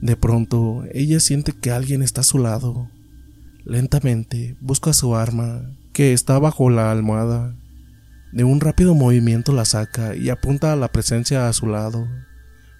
De 0.00 0.16
pronto, 0.16 0.84
ella 0.92 1.18
siente 1.18 1.52
que 1.52 1.72
alguien 1.72 2.02
está 2.02 2.20
a 2.20 2.24
su 2.24 2.38
lado. 2.38 2.88
Lentamente 3.64 4.56
busca 4.60 4.92
su 4.92 5.16
arma, 5.16 5.72
que 5.92 6.12
está 6.12 6.38
bajo 6.38 6.70
la 6.70 6.92
almohada. 6.92 7.56
De 8.32 8.44
un 8.44 8.60
rápido 8.60 8.94
movimiento 8.94 9.52
la 9.52 9.64
saca 9.64 10.14
y 10.14 10.30
apunta 10.30 10.72
a 10.72 10.76
la 10.76 10.88
presencia 10.88 11.48
a 11.48 11.52
su 11.52 11.66
lado. 11.66 12.06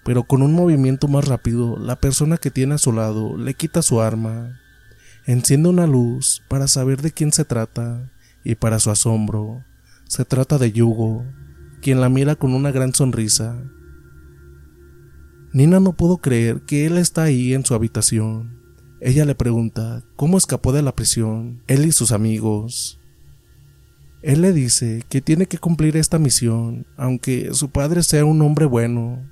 Pero 0.05 0.23
con 0.23 0.41
un 0.41 0.53
movimiento 0.53 1.09
más 1.09 1.27
rápido, 1.27 1.77
la 1.77 1.97
persona 1.97 2.37
que 2.37 2.51
tiene 2.51 2.75
a 2.75 2.79
su 2.79 2.93
lado 2.93 3.37
le 3.37 3.53
quita 3.53 3.81
su 3.81 3.99
arma. 3.99 4.57
Enciende 5.25 5.67
una 5.67 5.87
luz 5.87 6.41
para 6.47 6.67
saber 6.67 7.01
de 7.01 7.11
quién 7.11 7.33
se 7.33 7.43
trata, 7.43 8.09
y 8.45 8.55
para 8.55 8.79
su 8.79 8.91
asombro, 8.91 9.65
se 10.07 10.23
trata 10.23 10.57
de 10.57 10.71
Yugo, 10.71 11.25
quien 11.81 11.99
la 11.99 12.07
mira 12.07 12.35
con 12.35 12.53
una 12.53 12.71
gran 12.71 12.93
sonrisa 12.93 13.61
Nina 15.51 15.79
no 15.79 15.93
pudo 15.93 16.17
creer 16.17 16.61
que 16.61 16.85
él 16.85 16.97
está 16.97 17.23
ahí 17.23 17.53
en 17.53 17.65
su 17.65 17.73
habitación. 17.73 18.59
Ella 19.01 19.25
le 19.25 19.33
pregunta 19.33 20.03
cómo 20.15 20.37
escapó 20.37 20.73
de 20.73 20.83
la 20.83 20.93
prisión, 20.93 21.63
él 21.67 21.85
y 21.85 21.91
sus 21.91 22.11
amigos. 22.11 22.99
Él 24.21 24.41
le 24.41 24.53
dice 24.53 25.03
que 25.09 25.21
tiene 25.21 25.47
que 25.47 25.57
cumplir 25.57 25.97
esta 25.97 26.19
misión, 26.19 26.85
aunque 26.97 27.53
su 27.53 27.69
padre 27.69 28.03
sea 28.03 28.25
un 28.25 28.41
hombre 28.41 28.65
bueno, 28.65 29.27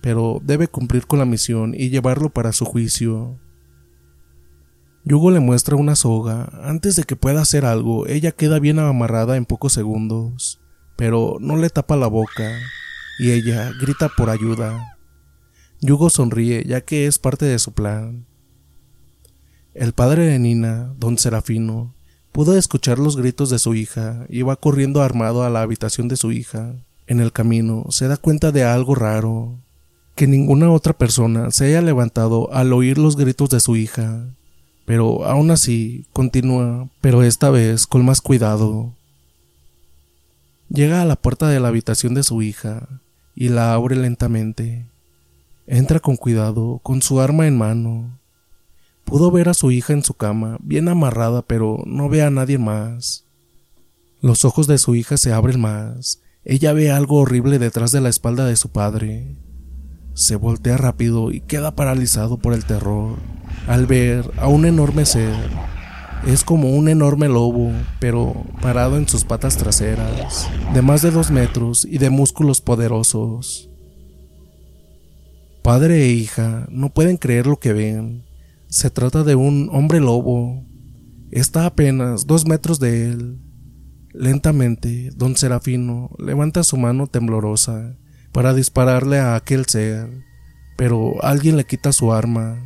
pero 0.00 0.40
debe 0.44 0.68
cumplir 0.68 1.06
con 1.06 1.18
la 1.18 1.24
misión 1.24 1.74
y 1.74 1.88
llevarlo 1.88 2.30
para 2.30 2.52
su 2.52 2.64
juicio. 2.64 3.40
Yugo 5.04 5.30
le 5.30 5.40
muestra 5.40 5.74
una 5.74 5.96
soga. 5.96 6.50
Antes 6.62 6.94
de 6.94 7.04
que 7.04 7.16
pueda 7.16 7.40
hacer 7.40 7.64
algo, 7.64 8.06
ella 8.06 8.30
queda 8.30 8.60
bien 8.60 8.78
amarrada 8.78 9.36
en 9.36 9.46
pocos 9.46 9.72
segundos, 9.72 10.60
pero 10.96 11.38
no 11.40 11.56
le 11.56 11.70
tapa 11.70 11.96
la 11.96 12.06
boca, 12.06 12.48
y 13.18 13.30
ella 13.30 13.72
grita 13.80 14.10
por 14.14 14.28
ayuda. 14.28 14.97
Yugo 15.80 16.10
sonríe 16.10 16.64
ya 16.66 16.80
que 16.80 17.06
es 17.06 17.18
parte 17.18 17.44
de 17.44 17.58
su 17.58 17.72
plan. 17.72 18.26
El 19.74 19.92
padre 19.92 20.26
de 20.26 20.38
Nina, 20.38 20.92
don 20.98 21.18
Serafino, 21.18 21.94
pudo 22.32 22.56
escuchar 22.56 22.98
los 22.98 23.16
gritos 23.16 23.48
de 23.50 23.60
su 23.60 23.74
hija 23.74 24.26
y 24.28 24.42
va 24.42 24.56
corriendo 24.56 25.02
armado 25.02 25.44
a 25.44 25.50
la 25.50 25.62
habitación 25.62 26.08
de 26.08 26.16
su 26.16 26.32
hija. 26.32 26.74
En 27.06 27.20
el 27.20 27.32
camino 27.32 27.86
se 27.90 28.08
da 28.08 28.16
cuenta 28.16 28.50
de 28.50 28.64
algo 28.64 28.96
raro, 28.96 29.60
que 30.16 30.26
ninguna 30.26 30.70
otra 30.72 30.94
persona 30.94 31.52
se 31.52 31.66
haya 31.66 31.80
levantado 31.80 32.52
al 32.52 32.72
oír 32.72 32.98
los 32.98 33.16
gritos 33.16 33.50
de 33.50 33.60
su 33.60 33.76
hija. 33.76 34.26
Pero 34.84 35.26
aún 35.26 35.50
así 35.52 36.06
continúa, 36.12 36.88
pero 37.00 37.22
esta 37.22 37.50
vez 37.50 37.86
con 37.86 38.04
más 38.04 38.20
cuidado. 38.20 38.94
Llega 40.68 41.02
a 41.02 41.04
la 41.04 41.16
puerta 41.16 41.48
de 41.48 41.60
la 41.60 41.68
habitación 41.68 42.14
de 42.14 42.24
su 42.24 42.42
hija 42.42 42.88
y 43.36 43.48
la 43.48 43.74
abre 43.74 43.94
lentamente. 43.94 44.86
Entra 45.70 46.00
con 46.00 46.16
cuidado, 46.16 46.80
con 46.82 47.02
su 47.02 47.20
arma 47.20 47.46
en 47.46 47.58
mano. 47.58 48.18
Pudo 49.04 49.30
ver 49.30 49.50
a 49.50 49.54
su 49.54 49.70
hija 49.70 49.92
en 49.92 50.02
su 50.02 50.14
cama, 50.14 50.56
bien 50.62 50.88
amarrada, 50.88 51.42
pero 51.42 51.82
no 51.84 52.08
ve 52.08 52.22
a 52.22 52.30
nadie 52.30 52.56
más. 52.56 53.26
Los 54.22 54.46
ojos 54.46 54.66
de 54.66 54.78
su 54.78 54.94
hija 54.94 55.18
se 55.18 55.34
abren 55.34 55.60
más. 55.60 56.22
Ella 56.42 56.72
ve 56.72 56.90
algo 56.90 57.16
horrible 57.16 57.58
detrás 57.58 57.92
de 57.92 58.00
la 58.00 58.08
espalda 58.08 58.46
de 58.46 58.56
su 58.56 58.70
padre. 58.70 59.36
Se 60.14 60.36
voltea 60.36 60.78
rápido 60.78 61.32
y 61.32 61.42
queda 61.42 61.76
paralizado 61.76 62.38
por 62.38 62.54
el 62.54 62.64
terror 62.64 63.18
al 63.66 63.84
ver 63.84 64.30
a 64.38 64.48
un 64.48 64.64
enorme 64.64 65.04
ser. 65.04 65.36
Es 66.26 66.44
como 66.44 66.70
un 66.70 66.88
enorme 66.88 67.28
lobo, 67.28 67.72
pero 68.00 68.34
parado 68.62 68.96
en 68.96 69.06
sus 69.06 69.24
patas 69.24 69.58
traseras, 69.58 70.48
de 70.72 70.80
más 70.80 71.02
de 71.02 71.10
dos 71.10 71.30
metros 71.30 71.84
y 71.84 71.98
de 71.98 72.08
músculos 72.08 72.62
poderosos. 72.62 73.67
Padre 75.62 76.04
e 76.04 76.08
hija 76.08 76.66
no 76.70 76.90
pueden 76.90 77.16
creer 77.16 77.46
lo 77.46 77.58
que 77.58 77.72
ven. 77.72 78.24
Se 78.68 78.90
trata 78.90 79.24
de 79.24 79.34
un 79.34 79.68
hombre 79.72 80.00
lobo. 80.00 80.64
Está 81.30 81.66
apenas 81.66 82.26
dos 82.26 82.46
metros 82.46 82.80
de 82.80 83.10
él. 83.10 83.38
Lentamente, 84.12 85.10
don 85.14 85.36
Serafino 85.36 86.10
levanta 86.18 86.64
su 86.64 86.76
mano 86.76 87.06
temblorosa 87.06 87.96
para 88.32 88.54
dispararle 88.54 89.18
a 89.18 89.36
aquel 89.36 89.66
ser, 89.66 90.24
pero 90.76 91.22
alguien 91.22 91.56
le 91.56 91.64
quita 91.64 91.92
su 91.92 92.12
arma. 92.12 92.58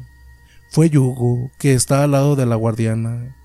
Fue 0.70 0.88
Yugo, 0.88 1.50
que 1.58 1.74
está 1.74 2.04
al 2.04 2.12
lado 2.12 2.36
de 2.36 2.46
la 2.46 2.56
guardiana. 2.56 3.36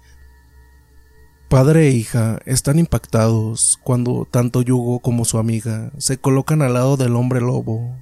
Padre 1.50 1.88
e 1.88 1.92
hija 1.92 2.39
están 2.46 2.77
impactados 2.77 3.80
cuando 3.84 4.27
tanto 4.30 4.62
Yugo 4.62 5.00
como 5.00 5.25
su 5.25 5.38
amiga 5.38 5.92
se 5.98 6.18
colocan 6.18 6.62
al 6.62 6.74
lado 6.74 6.98
del 6.98 7.16
hombre 7.16 7.39
lobo. 7.39 7.96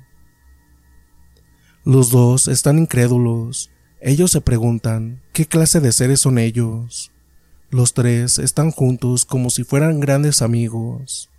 Los 1.87 2.09
dos 2.09 2.47
están 2.47 2.79
incrédulos. 2.79 3.69
Ellos 4.01 4.31
se 4.31 4.41
preguntan 4.41 5.21
qué 5.33 5.45
clase 5.45 5.79
de 5.79 5.91
seres 5.91 6.19
son 6.19 6.39
ellos. 6.39 7.11
Los 7.69 7.93
tres 7.93 8.39
están 8.39 8.71
juntos 8.71 9.23
como 9.23 9.51
si 9.51 9.63
fueran 9.63 9.99
grandes 9.99 10.41
amigos. 10.41 11.29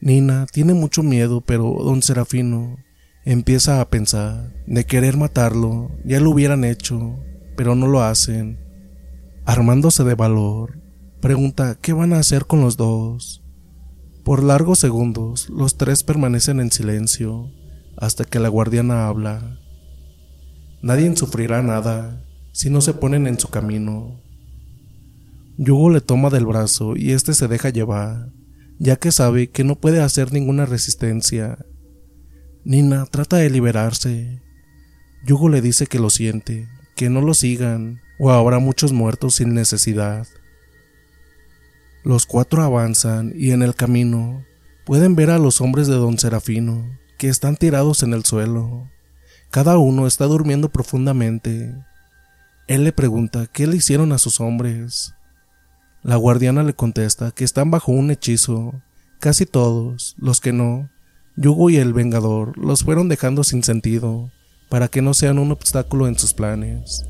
Nina 0.00 0.46
tiene 0.50 0.72
mucho 0.72 1.02
miedo, 1.02 1.42
pero 1.42 1.64
don 1.84 2.00
Serafino 2.00 2.78
empieza 3.26 3.82
a 3.82 3.90
pensar 3.90 4.54
de 4.66 4.86
querer 4.86 5.18
matarlo. 5.18 5.90
Ya 6.02 6.18
lo 6.18 6.30
hubieran 6.30 6.64
hecho, 6.64 7.22
pero 7.54 7.74
no 7.74 7.88
lo 7.88 8.00
hacen. 8.00 8.58
Armándose 9.44 10.02
de 10.02 10.14
valor, 10.14 10.80
pregunta 11.20 11.76
qué 11.78 11.92
van 11.92 12.14
a 12.14 12.20
hacer 12.20 12.46
con 12.46 12.62
los 12.62 12.78
dos. 12.78 13.44
Por 14.24 14.42
largos 14.42 14.78
segundos, 14.78 15.50
los 15.50 15.76
tres 15.76 16.04
permanecen 16.04 16.58
en 16.58 16.72
silencio 16.72 17.50
hasta 18.00 18.24
que 18.24 18.38
la 18.38 18.48
guardiana 18.48 19.08
habla. 19.08 19.58
Nadie 20.82 21.14
sufrirá 21.16 21.62
nada 21.62 22.24
si 22.52 22.70
no 22.70 22.80
se 22.80 22.94
ponen 22.94 23.26
en 23.26 23.38
su 23.38 23.48
camino. 23.48 24.20
Yugo 25.56 25.90
le 25.90 26.00
toma 26.00 26.30
del 26.30 26.46
brazo 26.46 26.96
y 26.96 27.12
este 27.12 27.34
se 27.34 27.48
deja 27.48 27.70
llevar, 27.70 28.30
ya 28.78 28.96
que 28.96 29.10
sabe 29.10 29.50
que 29.50 29.64
no 29.64 29.74
puede 29.80 30.00
hacer 30.00 30.32
ninguna 30.32 30.66
resistencia. 30.66 31.58
Nina 32.64 33.06
trata 33.06 33.38
de 33.38 33.50
liberarse. 33.50 34.40
Yugo 35.26 35.48
le 35.48 35.60
dice 35.60 35.86
que 35.86 35.98
lo 35.98 36.10
siente, 36.10 36.68
que 36.94 37.10
no 37.10 37.20
lo 37.20 37.34
sigan, 37.34 38.00
o 38.20 38.30
habrá 38.30 38.60
muchos 38.60 38.92
muertos 38.92 39.36
sin 39.36 39.54
necesidad. 39.54 40.26
Los 42.04 42.26
cuatro 42.26 42.62
avanzan 42.62 43.32
y 43.34 43.50
en 43.50 43.62
el 43.62 43.74
camino 43.74 44.44
pueden 44.86 45.16
ver 45.16 45.30
a 45.30 45.38
los 45.38 45.60
hombres 45.60 45.88
de 45.88 45.94
don 45.94 46.18
Serafino, 46.18 46.84
que 47.18 47.28
están 47.28 47.56
tirados 47.56 48.02
en 48.02 48.14
el 48.14 48.24
suelo. 48.24 48.88
Cada 49.50 49.76
uno 49.78 50.06
está 50.06 50.26
durmiendo 50.26 50.68
profundamente. 50.68 51.74
Él 52.68 52.84
le 52.84 52.92
pregunta 52.92 53.46
qué 53.46 53.66
le 53.66 53.76
hicieron 53.76 54.12
a 54.12 54.18
sus 54.18 54.40
hombres. 54.40 55.14
La 56.02 56.16
guardiana 56.16 56.62
le 56.62 56.74
contesta 56.74 57.32
que 57.32 57.44
están 57.44 57.70
bajo 57.70 57.92
un 57.92 58.10
hechizo. 58.10 58.80
Casi 59.20 59.46
todos, 59.46 60.14
los 60.16 60.40
que 60.40 60.52
no, 60.52 60.88
Yugo 61.36 61.70
y 61.70 61.76
el 61.76 61.92
Vengador 61.92 62.56
los 62.56 62.84
fueron 62.84 63.08
dejando 63.08 63.42
sin 63.42 63.64
sentido, 63.64 64.30
para 64.68 64.88
que 64.88 65.02
no 65.02 65.12
sean 65.12 65.38
un 65.38 65.50
obstáculo 65.50 66.06
en 66.06 66.18
sus 66.18 66.34
planes. 66.34 67.04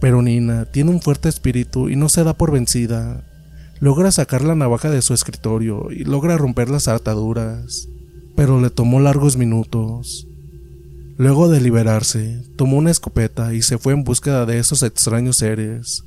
Pero 0.00 0.22
Nina 0.22 0.64
tiene 0.64 0.90
un 0.90 1.00
fuerte 1.00 1.28
espíritu 1.28 1.88
y 1.88 1.96
no 1.96 2.08
se 2.08 2.24
da 2.24 2.34
por 2.34 2.52
vencida. 2.52 3.24
Logra 3.80 4.12
sacar 4.12 4.42
la 4.42 4.54
navaja 4.54 4.90
de 4.90 5.02
su 5.02 5.12
escritorio 5.14 5.90
y 5.90 6.04
logra 6.04 6.36
romper 6.36 6.70
las 6.70 6.88
ataduras, 6.88 7.88
pero 8.36 8.60
le 8.60 8.70
tomó 8.70 9.00
largos 9.00 9.36
minutos. 9.36 10.26
Luego 11.18 11.48
de 11.48 11.60
liberarse, 11.60 12.42
tomó 12.56 12.78
una 12.78 12.90
escopeta 12.90 13.54
y 13.54 13.62
se 13.62 13.78
fue 13.78 13.92
en 13.92 14.04
búsqueda 14.04 14.46
de 14.46 14.58
esos 14.58 14.82
extraños 14.82 15.36
seres. 15.36 16.04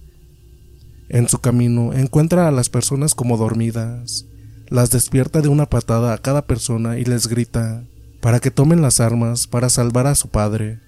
En 1.09 1.29
su 1.29 1.39
camino 1.39 1.93
encuentra 1.93 2.47
a 2.47 2.51
las 2.51 2.69
personas 2.69 3.13
como 3.13 3.37
dormidas, 3.37 4.25
las 4.69 4.89
despierta 4.89 5.41
de 5.41 5.47
una 5.47 5.67
patada 5.67 6.13
a 6.13 6.17
cada 6.17 6.47
persona 6.47 6.97
y 6.97 7.05
les 7.05 7.27
grita 7.27 7.83
para 8.21 8.39
que 8.39 8.49
tomen 8.49 8.81
las 8.81 8.99
armas 8.99 9.45
para 9.45 9.69
salvar 9.69 10.07
a 10.07 10.15
su 10.15 10.29
padre. 10.29 10.79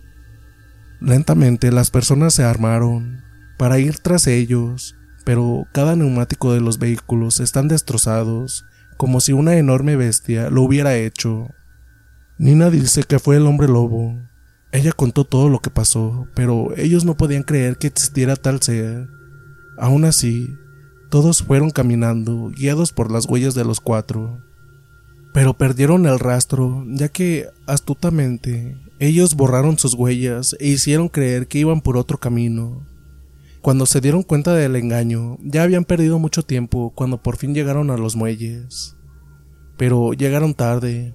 Lentamente 0.99 1.71
las 1.71 1.91
personas 1.91 2.33
se 2.33 2.43
armaron 2.43 3.21
para 3.59 3.77
ir 3.77 3.99
tras 3.99 4.25
ellos, 4.25 4.95
pero 5.23 5.67
cada 5.71 5.95
neumático 5.95 6.53
de 6.53 6.61
los 6.61 6.79
vehículos 6.79 7.39
están 7.39 7.67
destrozados, 7.67 8.65
como 8.97 9.21
si 9.21 9.33
una 9.33 9.55
enorme 9.55 9.95
bestia 9.95 10.49
lo 10.49 10.63
hubiera 10.63 10.95
hecho. 10.95 11.49
Nina 12.37 12.69
dice 12.69 13.03
que 13.03 13.19
fue 13.19 13.37
el 13.37 13.47
hombre 13.47 13.67
lobo. 13.67 14.17
Ella 14.71 14.91
contó 14.91 15.23
todo 15.23 15.49
lo 15.49 15.59
que 15.59 15.69
pasó, 15.69 16.27
pero 16.35 16.75
ellos 16.75 17.05
no 17.05 17.15
podían 17.15 17.43
creer 17.43 17.77
que 17.77 17.87
existiera 17.87 18.35
tal 18.35 18.61
ser 18.61 19.07
Aún 19.77 20.05
así, 20.05 20.57
todos 21.11 21.43
fueron 21.43 21.69
caminando, 21.69 22.49
guiados 22.49 22.91
por 22.91 23.11
las 23.11 23.27
huellas 23.27 23.53
de 23.53 23.63
los 23.63 23.79
cuatro. 23.79 24.41
Pero 25.33 25.53
perdieron 25.53 26.07
el 26.07 26.17
rastro, 26.17 26.83
ya 26.87 27.09
que, 27.09 27.47
astutamente, 27.67 28.75
ellos 28.97 29.35
borraron 29.35 29.77
sus 29.77 29.93
huellas 29.93 30.55
e 30.59 30.69
hicieron 30.69 31.09
creer 31.09 31.47
que 31.47 31.59
iban 31.59 31.81
por 31.81 31.95
otro 31.95 32.17
camino. 32.17 32.86
Cuando 33.67 33.85
se 33.85 33.99
dieron 33.99 34.23
cuenta 34.23 34.53
del 34.53 34.77
engaño, 34.77 35.37
ya 35.43 35.63
habían 35.63 35.83
perdido 35.83 36.19
mucho 36.19 36.41
tiempo 36.41 36.93
cuando 36.95 37.21
por 37.21 37.35
fin 37.35 37.53
llegaron 37.53 37.91
a 37.91 37.97
los 37.97 38.15
muelles. 38.15 38.95
Pero 39.75 40.13
llegaron 40.13 40.53
tarde, 40.53 41.13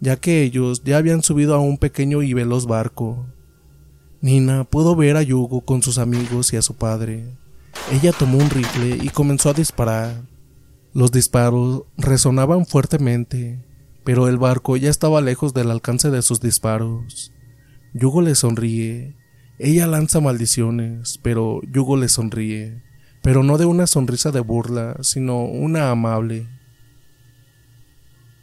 ya 0.00 0.16
que 0.16 0.42
ellos 0.42 0.82
ya 0.82 0.96
habían 0.96 1.22
subido 1.22 1.54
a 1.54 1.58
un 1.58 1.76
pequeño 1.76 2.22
y 2.22 2.32
veloz 2.32 2.64
barco. 2.64 3.26
Nina 4.22 4.64
pudo 4.64 4.96
ver 4.96 5.18
a 5.18 5.22
Yugo 5.22 5.60
con 5.60 5.82
sus 5.82 5.98
amigos 5.98 6.54
y 6.54 6.56
a 6.56 6.62
su 6.62 6.72
padre. 6.72 7.36
Ella 7.92 8.12
tomó 8.12 8.38
un 8.38 8.48
rifle 8.48 8.96
y 9.02 9.10
comenzó 9.10 9.50
a 9.50 9.52
disparar. 9.52 10.22
Los 10.94 11.12
disparos 11.12 11.82
resonaban 11.98 12.64
fuertemente, 12.64 13.62
pero 14.04 14.26
el 14.26 14.38
barco 14.38 14.78
ya 14.78 14.88
estaba 14.88 15.20
lejos 15.20 15.52
del 15.52 15.70
alcance 15.70 16.08
de 16.08 16.22
sus 16.22 16.40
disparos. 16.40 17.30
Yugo 17.92 18.22
le 18.22 18.34
sonríe. 18.36 19.19
Ella 19.62 19.86
lanza 19.86 20.20
maldiciones, 20.20 21.18
pero 21.20 21.60
Yugo 21.70 21.98
le 21.98 22.08
sonríe, 22.08 22.82
pero 23.20 23.42
no 23.42 23.58
de 23.58 23.66
una 23.66 23.86
sonrisa 23.86 24.30
de 24.30 24.40
burla, 24.40 24.96
sino 25.02 25.44
una 25.44 25.90
amable. 25.90 26.48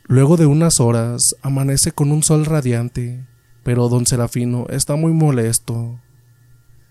Luego 0.06 0.38
de 0.38 0.46
unas 0.46 0.80
horas 0.80 1.36
amanece 1.42 1.92
con 1.92 2.12
un 2.12 2.22
sol 2.22 2.46
radiante, 2.46 3.26
pero 3.64 3.90
don 3.90 4.06
Serafino 4.06 4.68
está 4.70 4.96
muy 4.96 5.12
molesto. 5.12 6.00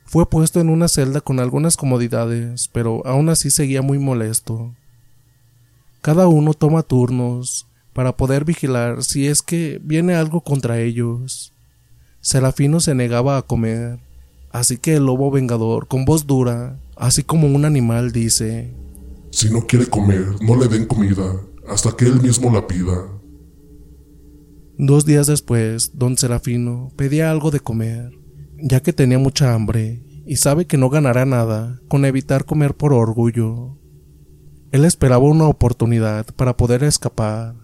Fue 0.07 0.29
puesto 0.29 0.59
en 0.59 0.71
una 0.71 0.89
celda 0.89 1.21
con 1.21 1.39
algunas 1.39 1.77
comodidades, 1.77 2.67
pero 2.67 3.07
aún 3.07 3.29
así 3.29 3.53
seguía 3.53 3.81
muy 3.81 4.01
molesto. 4.01 4.75
Cada 6.01 6.27
uno 6.27 6.53
toma 6.53 6.83
turnos 6.83 7.69
para 7.93 8.17
poder 8.17 8.45
vigilar 8.45 9.05
si 9.05 9.29
es 9.29 9.41
que 9.41 9.81
viene 9.85 10.17
algo 10.17 10.41
contra 10.41 10.81
ellos. 10.81 11.53
Serafino 12.21 12.81
se 12.81 12.97
negaba 12.97 13.39
a 13.39 13.43
comer, 13.43 14.01
así 14.59 14.79
que 14.79 14.97
el 14.97 15.07
lobo 15.07 15.31
vengador, 15.31 15.89
con 15.89 16.05
voz 16.05 16.27
dura, 16.27 16.81
así 16.97 17.23
como 17.23 17.47
un 17.49 17.65
animal, 17.65 18.13
dice, 18.13 18.75
Si 19.31 19.51
no 19.51 19.67
quiere 19.67 19.87
comer, 19.87 20.27
no 20.41 20.57
le 20.57 20.69
den 20.69 20.87
comida, 20.87 21.41
hasta 21.69 21.97
que 21.97 22.07
él 22.07 22.21
mismo 22.21 22.53
la 22.53 22.67
pida. 22.67 23.09
Dos 24.79 25.07
días 25.07 25.27
después, 25.27 25.93
don 25.95 26.19
Serafino 26.19 26.91
pedía 26.97 27.31
algo 27.31 27.51
de 27.51 27.61
comer 27.61 28.13
ya 28.59 28.81
que 28.81 28.93
tenía 28.93 29.19
mucha 29.19 29.55
hambre 29.55 30.03
y 30.27 30.37
sabe 30.37 30.67
que 30.67 30.77
no 30.77 30.91
ganará 30.91 31.25
nada 31.25 31.81
con 31.89 32.05
evitar 32.05 32.45
comer 32.45 32.75
por 32.75 32.93
orgullo. 32.93 33.79
Él 34.73 34.85
esperaba 34.85 35.25
una 35.25 35.47
oportunidad 35.47 36.27
para 36.35 36.57
poder 36.57 36.83
escapar. 36.83 37.55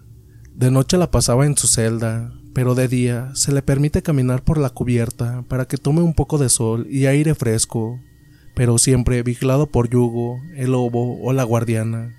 De 0.53 0.71
noche 0.71 0.97
la 0.97 1.11
pasaba 1.11 1.45
en 1.45 1.57
su 1.57 1.67
celda, 1.67 2.31
pero 2.53 2.75
de 2.75 2.87
día 2.87 3.31
se 3.33 3.51
le 3.51 3.61
permite 3.61 4.01
caminar 4.01 4.43
por 4.43 4.57
la 4.57 4.69
cubierta 4.69 5.43
para 5.47 5.65
que 5.65 5.77
tome 5.77 6.01
un 6.01 6.13
poco 6.13 6.37
de 6.37 6.49
sol 6.49 6.87
y 6.89 7.07
aire 7.07 7.35
fresco, 7.35 7.99
pero 8.55 8.77
siempre 8.77 9.23
vigilado 9.23 9.67
por 9.67 9.89
Yugo, 9.89 10.39
el 10.55 10.71
lobo 10.71 11.19
o 11.21 11.33
la 11.33 11.43
guardiana. 11.43 12.13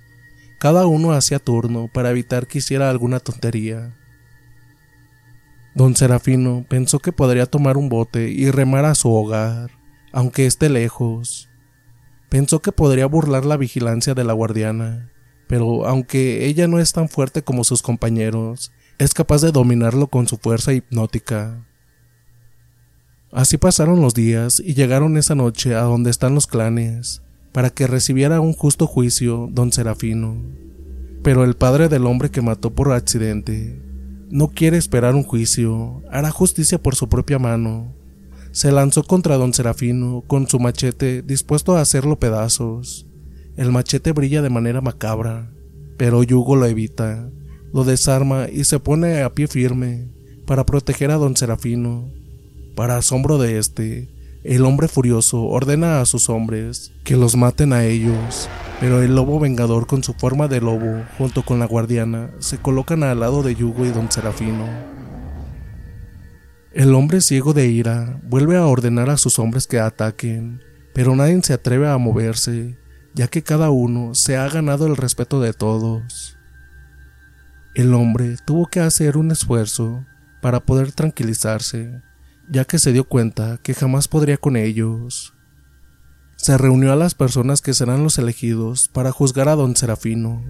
Cada 0.59 0.87
uno 0.87 1.13
hacía 1.13 1.39
turno 1.39 1.89
para 1.93 2.11
evitar 2.11 2.47
que 2.47 2.57
hiciera 2.57 2.89
alguna 2.89 3.19
tontería. 3.19 3.95
Don 5.73 5.95
Serafino 5.95 6.65
pensó 6.67 6.99
que 6.99 7.11
podría 7.11 7.45
tomar 7.45 7.77
un 7.77 7.89
bote 7.89 8.29
y 8.29 8.49
remar 8.51 8.85
a 8.85 8.95
su 8.95 9.11
hogar, 9.13 9.71
aunque 10.11 10.45
esté 10.45 10.69
lejos. 10.69 11.49
Pensó 12.29 12.61
que 12.61 12.71
podría 12.71 13.05
burlar 13.05 13.45
la 13.45 13.57
vigilancia 13.57 14.13
de 14.13 14.23
la 14.23 14.33
guardiana, 14.33 15.11
pero 15.47 15.85
aunque 15.85 16.45
ella 16.45 16.67
no 16.67 16.79
es 16.79 16.91
tan 16.93 17.07
fuerte 17.09 17.43
como 17.43 17.63
sus 17.63 17.81
compañeros, 17.81 18.71
es 18.97 19.13
capaz 19.13 19.41
de 19.41 19.51
dominarlo 19.51 20.07
con 20.07 20.27
su 20.27 20.37
fuerza 20.37 20.73
hipnótica. 20.73 21.65
Así 23.31 23.57
pasaron 23.57 24.01
los 24.01 24.13
días 24.13 24.61
y 24.63 24.73
llegaron 24.73 25.17
esa 25.17 25.35
noche 25.35 25.75
a 25.75 25.81
donde 25.81 26.09
están 26.09 26.33
los 26.33 26.47
clanes, 26.47 27.21
para 27.51 27.69
que 27.69 27.87
recibiera 27.87 28.39
un 28.39 28.53
justo 28.53 28.87
juicio 28.87 29.49
don 29.51 29.73
Serafino. 29.73 30.41
Pero 31.23 31.43
el 31.43 31.55
padre 31.55 31.89
del 31.89 32.05
hombre 32.05 32.31
que 32.31 32.41
mató 32.41 32.73
por 32.73 32.93
accidente 32.93 33.81
no 34.29 34.49
quiere 34.49 34.77
esperar 34.77 35.15
un 35.15 35.23
juicio, 35.23 36.01
hará 36.09 36.31
justicia 36.31 36.81
por 36.81 36.95
su 36.95 37.09
propia 37.09 37.37
mano. 37.37 37.93
Se 38.51 38.71
lanzó 38.71 39.03
contra 39.03 39.35
don 39.35 39.53
Serafino 39.53 40.23
con 40.25 40.47
su 40.47 40.59
machete 40.59 41.21
dispuesto 41.21 41.75
a 41.75 41.81
hacerlo 41.81 42.19
pedazos. 42.19 43.05
El 43.57 43.71
machete 43.71 44.13
brilla 44.13 44.41
de 44.41 44.49
manera 44.49 44.79
macabra, 44.79 45.51
pero 45.97 46.23
Yugo 46.23 46.55
lo 46.55 46.65
evita, 46.65 47.29
lo 47.73 47.83
desarma 47.83 48.47
y 48.51 48.63
se 48.63 48.79
pone 48.79 49.21
a 49.21 49.33
pie 49.33 49.47
firme 49.47 50.07
para 50.45 50.65
proteger 50.65 51.11
a 51.11 51.15
don 51.15 51.35
Serafino. 51.35 52.09
Para 52.75 52.97
asombro 52.97 53.37
de 53.37 53.57
este, 53.57 54.09
el 54.43 54.65
hombre 54.65 54.87
furioso 54.87 55.43
ordena 55.43 56.01
a 56.01 56.05
sus 56.05 56.29
hombres 56.29 56.91
que 57.03 57.15
los 57.15 57.35
maten 57.35 57.73
a 57.73 57.85
ellos 57.85 58.49
pero 58.79 59.01
el 59.01 59.15
lobo 59.15 59.39
vengador 59.39 59.87
con 59.87 60.03
su 60.03 60.13
forma 60.13 60.47
de 60.47 60.59
lobo, 60.59 61.03
junto 61.17 61.43
con 61.43 61.59
la 61.59 61.65
guardiana, 61.65 62.31
se 62.39 62.57
colocan 62.57 63.03
al 63.03 63.21
lado 63.21 63.41
de 63.41 63.55
Yugo 63.55 63.85
y 63.85 63.89
don 63.89 64.11
Serafino. 64.11 64.67
El 66.73 66.93
hombre 66.93 67.21
ciego 67.21 67.53
de 67.53 67.67
ira 67.67 68.19
vuelve 68.23 68.57
a 68.57 68.65
ordenar 68.65 69.09
a 69.09 69.17
sus 69.17 69.39
hombres 69.39 69.65
que 69.65 69.79
ataquen, 69.79 70.61
pero 70.93 71.15
nadie 71.15 71.41
se 71.41 71.53
atreve 71.53 71.87
a 71.87 71.97
moverse, 71.97 72.77
ya 73.13 73.27
que 73.27 73.43
cada 73.43 73.69
uno 73.69 74.13
se 74.13 74.35
ha 74.35 74.49
ganado 74.49 74.87
el 74.87 74.97
respeto 74.97 75.39
de 75.39 75.53
todos. 75.53 76.34
El 77.75 77.93
hombre 77.93 78.37
tuvo 78.45 78.67
que 78.67 78.79
hacer 78.79 79.17
un 79.17 79.31
esfuerzo 79.31 80.05
para 80.41 80.61
poder 80.61 80.93
tranquilizarse, 80.93 82.01
ya 82.49 82.63
que 82.63 82.79
se 82.79 82.93
dio 82.93 83.03
cuenta 83.03 83.59
que 83.61 83.73
jamás 83.73 84.07
podría 84.07 84.37
con 84.37 84.55
ellos. 84.55 85.33
Se 86.37 86.57
reunió 86.57 86.93
a 86.93 86.95
las 86.95 87.15
personas 87.15 87.59
que 87.59 87.73
serán 87.73 88.01
los 88.01 88.17
elegidos 88.17 88.87
para 88.87 89.11
juzgar 89.11 89.49
a 89.49 89.55
don 89.55 89.75
Serafino. 89.75 90.41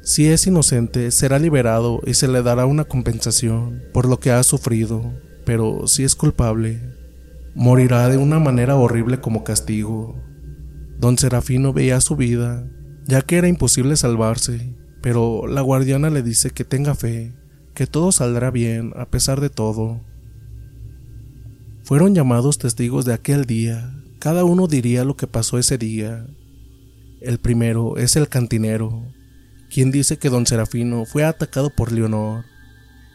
Si 0.00 0.28
es 0.28 0.46
inocente, 0.46 1.10
será 1.10 1.38
liberado 1.38 2.00
y 2.06 2.14
se 2.14 2.28
le 2.28 2.42
dará 2.42 2.64
una 2.64 2.84
compensación 2.84 3.82
por 3.92 4.06
lo 4.06 4.18
que 4.18 4.30
ha 4.30 4.42
sufrido, 4.42 5.12
pero 5.44 5.86
si 5.86 6.02
es 6.02 6.14
culpable, 6.14 6.80
morirá 7.54 8.08
de 8.08 8.16
una 8.16 8.38
manera 8.38 8.76
horrible 8.76 9.20
como 9.20 9.44
castigo. 9.44 10.16
Don 10.98 11.18
Serafino 11.18 11.74
veía 11.74 12.00
su 12.00 12.16
vida, 12.16 12.66
ya 13.04 13.20
que 13.20 13.36
era 13.36 13.48
imposible 13.48 13.96
salvarse, 13.96 14.74
pero 15.04 15.46
la 15.46 15.60
guardiana 15.60 16.08
le 16.08 16.22
dice 16.22 16.48
que 16.48 16.64
tenga 16.64 16.94
fe, 16.94 17.34
que 17.74 17.86
todo 17.86 18.10
saldrá 18.10 18.50
bien 18.50 18.94
a 18.96 19.04
pesar 19.04 19.42
de 19.42 19.50
todo. 19.50 20.00
Fueron 21.82 22.14
llamados 22.14 22.56
testigos 22.56 23.04
de 23.04 23.12
aquel 23.12 23.44
día, 23.44 23.94
cada 24.18 24.44
uno 24.44 24.66
diría 24.66 25.04
lo 25.04 25.14
que 25.14 25.26
pasó 25.26 25.58
ese 25.58 25.76
día. 25.76 26.26
El 27.20 27.36
primero 27.36 27.98
es 27.98 28.16
el 28.16 28.30
cantinero, 28.30 29.12
quien 29.68 29.90
dice 29.90 30.16
que 30.16 30.30
don 30.30 30.46
Serafino 30.46 31.04
fue 31.04 31.22
atacado 31.22 31.68
por 31.68 31.92
Leonor, 31.92 32.46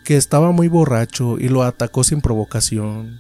que 0.06 0.16
estaba 0.16 0.52
muy 0.52 0.68
borracho 0.68 1.40
y 1.40 1.50
lo 1.50 1.64
atacó 1.64 2.04
sin 2.04 2.22
provocación. 2.22 3.18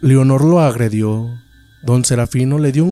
Leonor 0.00 0.44
lo 0.44 0.60
agredió. 0.60 1.36
Don 1.82 2.04
Serafino 2.04 2.60
le 2.60 2.70
dio 2.70 2.84
un 2.84 2.91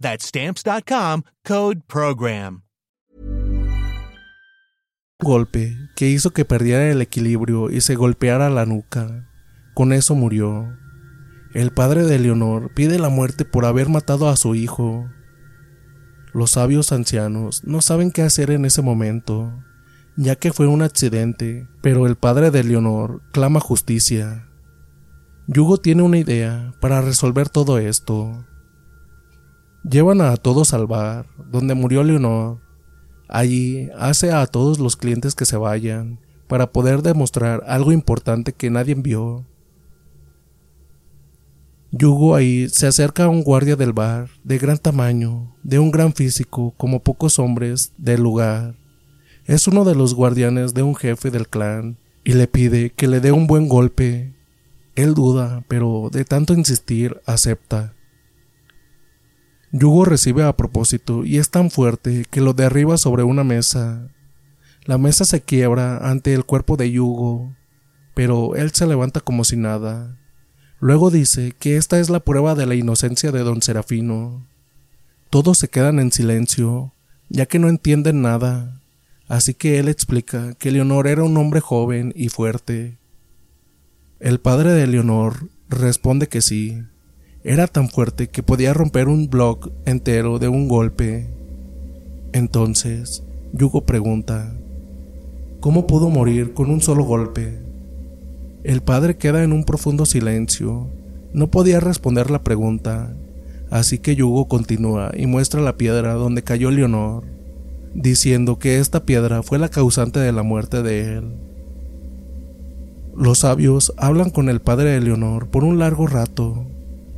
That's 0.00 0.26
stamps.com 0.26 1.22
code 1.44 1.82
program. 1.86 2.62
golpe 5.20 5.76
que 5.96 6.08
hizo 6.08 6.32
que 6.32 6.44
perdiera 6.44 6.90
el 6.90 7.02
equilibrio 7.02 7.70
y 7.70 7.80
se 7.80 7.94
golpeara 7.94 8.50
la 8.50 8.66
nuca. 8.66 9.28
Con 9.74 9.92
eso 9.92 10.14
murió. 10.14 10.76
El 11.52 11.72
padre 11.72 12.04
de 12.04 12.18
Leonor 12.18 12.72
pide 12.74 12.98
la 12.98 13.08
muerte 13.08 13.44
por 13.44 13.64
haber 13.64 13.88
matado 13.88 14.28
a 14.28 14.36
su 14.36 14.54
hijo. 14.54 15.08
Los 16.32 16.52
sabios 16.52 16.92
ancianos 16.92 17.64
no 17.64 17.82
saben 17.82 18.12
qué 18.12 18.22
hacer 18.22 18.50
en 18.50 18.64
ese 18.64 18.82
momento, 18.82 19.52
ya 20.16 20.36
que 20.36 20.52
fue 20.52 20.66
un 20.66 20.82
accidente, 20.82 21.66
pero 21.82 22.06
el 22.06 22.16
padre 22.16 22.50
de 22.50 22.62
Leonor 22.62 23.22
clama 23.32 23.60
justicia. 23.60 24.48
Yugo 25.48 25.78
tiene 25.78 26.02
una 26.02 26.18
idea 26.18 26.72
para 26.80 27.00
resolver 27.00 27.48
todo 27.48 27.78
esto. 27.78 28.46
Llevan 29.82 30.20
a 30.20 30.36
todos 30.36 30.74
al 30.74 30.86
bar, 30.86 31.26
donde 31.50 31.74
murió 31.74 32.04
Leonor. 32.04 32.58
Allí 33.28 33.88
hace 33.98 34.32
a 34.32 34.46
todos 34.46 34.78
los 34.78 34.96
clientes 34.96 35.34
que 35.34 35.46
se 35.46 35.56
vayan, 35.56 36.20
para 36.48 36.70
poder 36.72 37.02
demostrar 37.02 37.62
algo 37.66 37.92
importante 37.92 38.52
que 38.52 38.70
nadie 38.70 38.94
vio. 38.94 39.46
Yugo 41.92 42.34
ahí 42.34 42.68
se 42.68 42.86
acerca 42.86 43.24
a 43.24 43.28
un 43.28 43.42
guardia 43.42 43.74
del 43.74 43.92
bar, 43.92 44.28
de 44.44 44.58
gran 44.58 44.78
tamaño, 44.78 45.56
de 45.62 45.78
un 45.78 45.90
gran 45.90 46.12
físico, 46.12 46.74
como 46.76 47.02
pocos 47.02 47.38
hombres 47.38 47.92
del 47.96 48.22
lugar. 48.22 48.76
Es 49.44 49.66
uno 49.66 49.84
de 49.84 49.94
los 49.94 50.14
guardianes 50.14 50.74
de 50.74 50.82
un 50.82 50.94
jefe 50.94 51.30
del 51.30 51.48
clan, 51.48 51.98
y 52.22 52.34
le 52.34 52.46
pide 52.46 52.90
que 52.90 53.08
le 53.08 53.20
dé 53.20 53.32
un 53.32 53.46
buen 53.46 53.66
golpe. 53.66 54.34
Él 54.94 55.14
duda, 55.14 55.64
pero 55.68 56.10
de 56.12 56.24
tanto 56.24 56.52
insistir, 56.52 57.20
acepta. 57.26 57.94
Yugo 59.72 60.04
recibe 60.04 60.42
a 60.42 60.56
propósito 60.56 61.24
y 61.24 61.38
es 61.38 61.50
tan 61.50 61.70
fuerte 61.70 62.24
que 62.28 62.40
lo 62.40 62.54
derriba 62.54 62.96
sobre 62.96 63.22
una 63.22 63.44
mesa. 63.44 64.08
La 64.84 64.98
mesa 64.98 65.24
se 65.24 65.42
quiebra 65.42 65.98
ante 65.98 66.34
el 66.34 66.44
cuerpo 66.44 66.76
de 66.76 66.90
Yugo, 66.90 67.54
pero 68.14 68.56
él 68.56 68.72
se 68.72 68.86
levanta 68.86 69.20
como 69.20 69.44
si 69.44 69.56
nada. 69.56 70.18
Luego 70.80 71.10
dice 71.10 71.52
que 71.58 71.76
esta 71.76 72.00
es 72.00 72.10
la 72.10 72.20
prueba 72.20 72.54
de 72.54 72.66
la 72.66 72.74
inocencia 72.74 73.30
de 73.30 73.40
don 73.40 73.62
Serafino. 73.62 74.46
Todos 75.28 75.58
se 75.58 75.68
quedan 75.68 76.00
en 76.00 76.10
silencio, 76.10 76.94
ya 77.28 77.46
que 77.46 77.60
no 77.60 77.68
entienden 77.68 78.22
nada, 78.22 78.82
así 79.28 79.54
que 79.54 79.78
él 79.78 79.88
explica 79.88 80.54
que 80.54 80.72
Leonor 80.72 81.06
era 81.06 81.22
un 81.22 81.36
hombre 81.36 81.60
joven 81.60 82.12
y 82.16 82.28
fuerte. 82.30 82.98
El 84.18 84.40
padre 84.40 84.72
de 84.72 84.88
Leonor 84.88 85.48
responde 85.68 86.26
que 86.28 86.40
sí, 86.40 86.82
era 87.42 87.66
tan 87.66 87.88
fuerte 87.88 88.28
que 88.28 88.42
podía 88.42 88.74
romper 88.74 89.08
un 89.08 89.30
bloque 89.30 89.70
entero 89.86 90.38
de 90.38 90.48
un 90.48 90.68
golpe. 90.68 91.26
Entonces, 92.32 93.22
Yugo 93.52 93.86
pregunta, 93.86 94.52
¿cómo 95.60 95.86
pudo 95.86 96.10
morir 96.10 96.52
con 96.52 96.70
un 96.70 96.82
solo 96.82 97.04
golpe? 97.04 97.58
El 98.62 98.82
padre 98.82 99.16
queda 99.16 99.42
en 99.42 99.52
un 99.52 99.64
profundo 99.64 100.04
silencio. 100.04 100.88
No 101.32 101.50
podía 101.50 101.80
responder 101.80 102.30
la 102.30 102.44
pregunta, 102.44 103.14
así 103.70 103.98
que 103.98 104.16
Yugo 104.16 104.46
continúa 104.46 105.10
y 105.16 105.26
muestra 105.26 105.62
la 105.62 105.78
piedra 105.78 106.12
donde 106.12 106.44
cayó 106.44 106.70
Leonor, 106.70 107.24
diciendo 107.94 108.58
que 108.58 108.80
esta 108.80 109.04
piedra 109.04 109.42
fue 109.42 109.58
la 109.58 109.70
causante 109.70 110.20
de 110.20 110.32
la 110.32 110.42
muerte 110.42 110.82
de 110.82 111.16
él. 111.16 111.24
Los 113.16 113.38
sabios 113.38 113.94
hablan 113.96 114.28
con 114.28 114.50
el 114.50 114.60
padre 114.60 114.90
de 114.90 115.00
Leonor 115.00 115.48
por 115.48 115.64
un 115.64 115.78
largo 115.78 116.06
rato, 116.06 116.66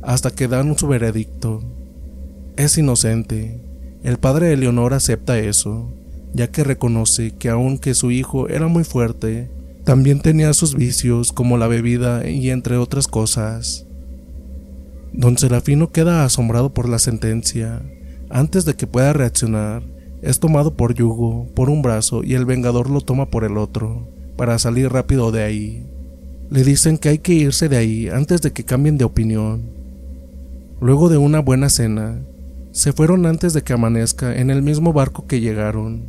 hasta 0.03 0.31
que 0.31 0.47
dan 0.47 0.77
su 0.77 0.87
veredicto. 0.87 1.61
Es 2.55 2.77
inocente. 2.77 3.59
El 4.03 4.17
padre 4.17 4.47
de 4.47 4.57
Leonor 4.57 4.93
acepta 4.93 5.39
eso, 5.39 5.93
ya 6.33 6.51
que 6.51 6.63
reconoce 6.63 7.31
que 7.31 7.49
aunque 7.49 7.93
su 7.93 8.11
hijo 8.11 8.49
era 8.49 8.67
muy 8.67 8.83
fuerte, 8.83 9.49
también 9.83 10.21
tenía 10.21 10.53
sus 10.53 10.75
vicios 10.75 11.31
como 11.31 11.57
la 11.57 11.67
bebida 11.67 12.29
y 12.29 12.49
entre 12.49 12.77
otras 12.77 13.07
cosas. 13.07 13.85
Don 15.13 15.37
Serafino 15.37 15.91
queda 15.91 16.25
asombrado 16.25 16.73
por 16.73 16.89
la 16.89 16.99
sentencia. 16.99 17.81
Antes 18.29 18.65
de 18.65 18.75
que 18.75 18.87
pueda 18.87 19.13
reaccionar, 19.13 19.83
es 20.21 20.39
tomado 20.39 20.75
por 20.75 20.95
Yugo 20.95 21.47
por 21.53 21.69
un 21.69 21.81
brazo 21.81 22.23
y 22.23 22.33
el 22.33 22.45
Vengador 22.45 22.89
lo 22.89 23.01
toma 23.01 23.29
por 23.29 23.43
el 23.43 23.57
otro, 23.57 24.07
para 24.37 24.57
salir 24.57 24.89
rápido 24.91 25.31
de 25.31 25.43
ahí. 25.43 25.85
Le 26.49 26.63
dicen 26.63 26.97
que 26.97 27.09
hay 27.09 27.17
que 27.19 27.33
irse 27.33 27.69
de 27.69 27.77
ahí 27.77 28.09
antes 28.09 28.41
de 28.41 28.51
que 28.51 28.63
cambien 28.63 28.97
de 28.97 29.05
opinión. 29.05 29.82
Luego 30.83 31.07
de 31.07 31.17
una 31.17 31.39
buena 31.39 31.69
cena, 31.69 32.25
se 32.73 32.91
fueron 32.91 33.25
antes 33.25 33.53
de 33.53 33.61
que 33.61 33.71
amanezca 33.71 34.35
en 34.35 34.49
el 34.49 34.61
mismo 34.61 34.91
barco 34.91 35.27
que 35.27 35.39
llegaron. 35.39 36.07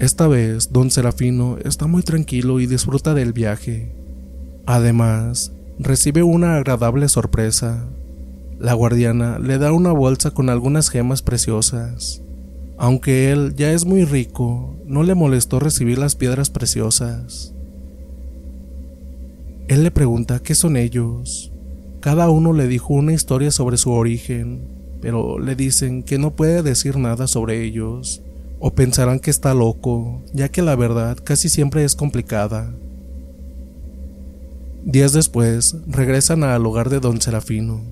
Esta 0.00 0.26
vez, 0.26 0.72
don 0.72 0.90
Serafino 0.90 1.58
está 1.64 1.86
muy 1.86 2.02
tranquilo 2.02 2.58
y 2.58 2.66
disfruta 2.66 3.14
del 3.14 3.32
viaje. 3.32 3.94
Además, 4.66 5.52
recibe 5.78 6.24
una 6.24 6.56
agradable 6.56 7.08
sorpresa. 7.08 7.86
La 8.58 8.74
guardiana 8.74 9.38
le 9.38 9.58
da 9.58 9.70
una 9.70 9.92
bolsa 9.92 10.32
con 10.32 10.50
algunas 10.50 10.88
gemas 10.88 11.22
preciosas. 11.22 12.20
Aunque 12.78 13.30
él 13.30 13.54
ya 13.54 13.70
es 13.70 13.84
muy 13.84 14.04
rico, 14.04 14.74
no 14.86 15.04
le 15.04 15.14
molestó 15.14 15.60
recibir 15.60 15.98
las 15.98 16.16
piedras 16.16 16.50
preciosas. 16.50 17.54
Él 19.68 19.84
le 19.84 19.92
pregunta 19.92 20.40
qué 20.40 20.56
son 20.56 20.76
ellos. 20.76 21.51
Cada 22.02 22.30
uno 22.30 22.52
le 22.52 22.66
dijo 22.66 22.94
una 22.94 23.12
historia 23.12 23.52
sobre 23.52 23.76
su 23.76 23.92
origen, 23.92 24.66
pero 25.00 25.38
le 25.38 25.54
dicen 25.54 26.02
que 26.02 26.18
no 26.18 26.34
puede 26.34 26.64
decir 26.64 26.96
nada 26.96 27.28
sobre 27.28 27.62
ellos, 27.62 28.22
o 28.58 28.72
pensarán 28.72 29.20
que 29.20 29.30
está 29.30 29.54
loco, 29.54 30.20
ya 30.32 30.48
que 30.48 30.62
la 30.62 30.74
verdad 30.74 31.16
casi 31.22 31.48
siempre 31.48 31.84
es 31.84 31.94
complicada. 31.94 32.74
Días 34.84 35.12
después, 35.12 35.76
regresan 35.86 36.42
al 36.42 36.66
hogar 36.66 36.90
de 36.90 36.98
don 36.98 37.20
Serafino. 37.20 37.82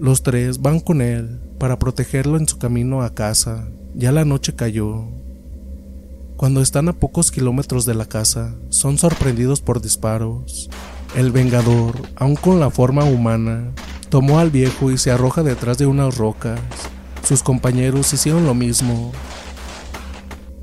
Los 0.00 0.22
tres 0.22 0.62
van 0.62 0.80
con 0.80 1.02
él 1.02 1.38
para 1.58 1.78
protegerlo 1.78 2.38
en 2.38 2.48
su 2.48 2.56
camino 2.56 3.02
a 3.02 3.12
casa. 3.12 3.68
Ya 3.94 4.10
la 4.10 4.24
noche 4.24 4.54
cayó. 4.54 5.04
Cuando 6.38 6.62
están 6.62 6.88
a 6.88 6.94
pocos 6.94 7.30
kilómetros 7.30 7.84
de 7.84 7.94
la 7.94 8.06
casa, 8.06 8.54
son 8.70 8.96
sorprendidos 8.96 9.60
por 9.60 9.82
disparos. 9.82 10.70
El 11.14 11.32
Vengador, 11.32 11.94
aun 12.16 12.36
con 12.36 12.60
la 12.60 12.70
forma 12.70 13.04
humana, 13.04 13.70
tomó 14.08 14.38
al 14.38 14.50
viejo 14.50 14.90
y 14.90 14.98
se 14.98 15.10
arroja 15.10 15.42
detrás 15.42 15.78
de 15.78 15.86
unas 15.86 16.16
rocas. 16.16 16.60
Sus 17.22 17.42
compañeros 17.42 18.12
hicieron 18.12 18.46
lo 18.46 18.54
mismo, 18.54 19.12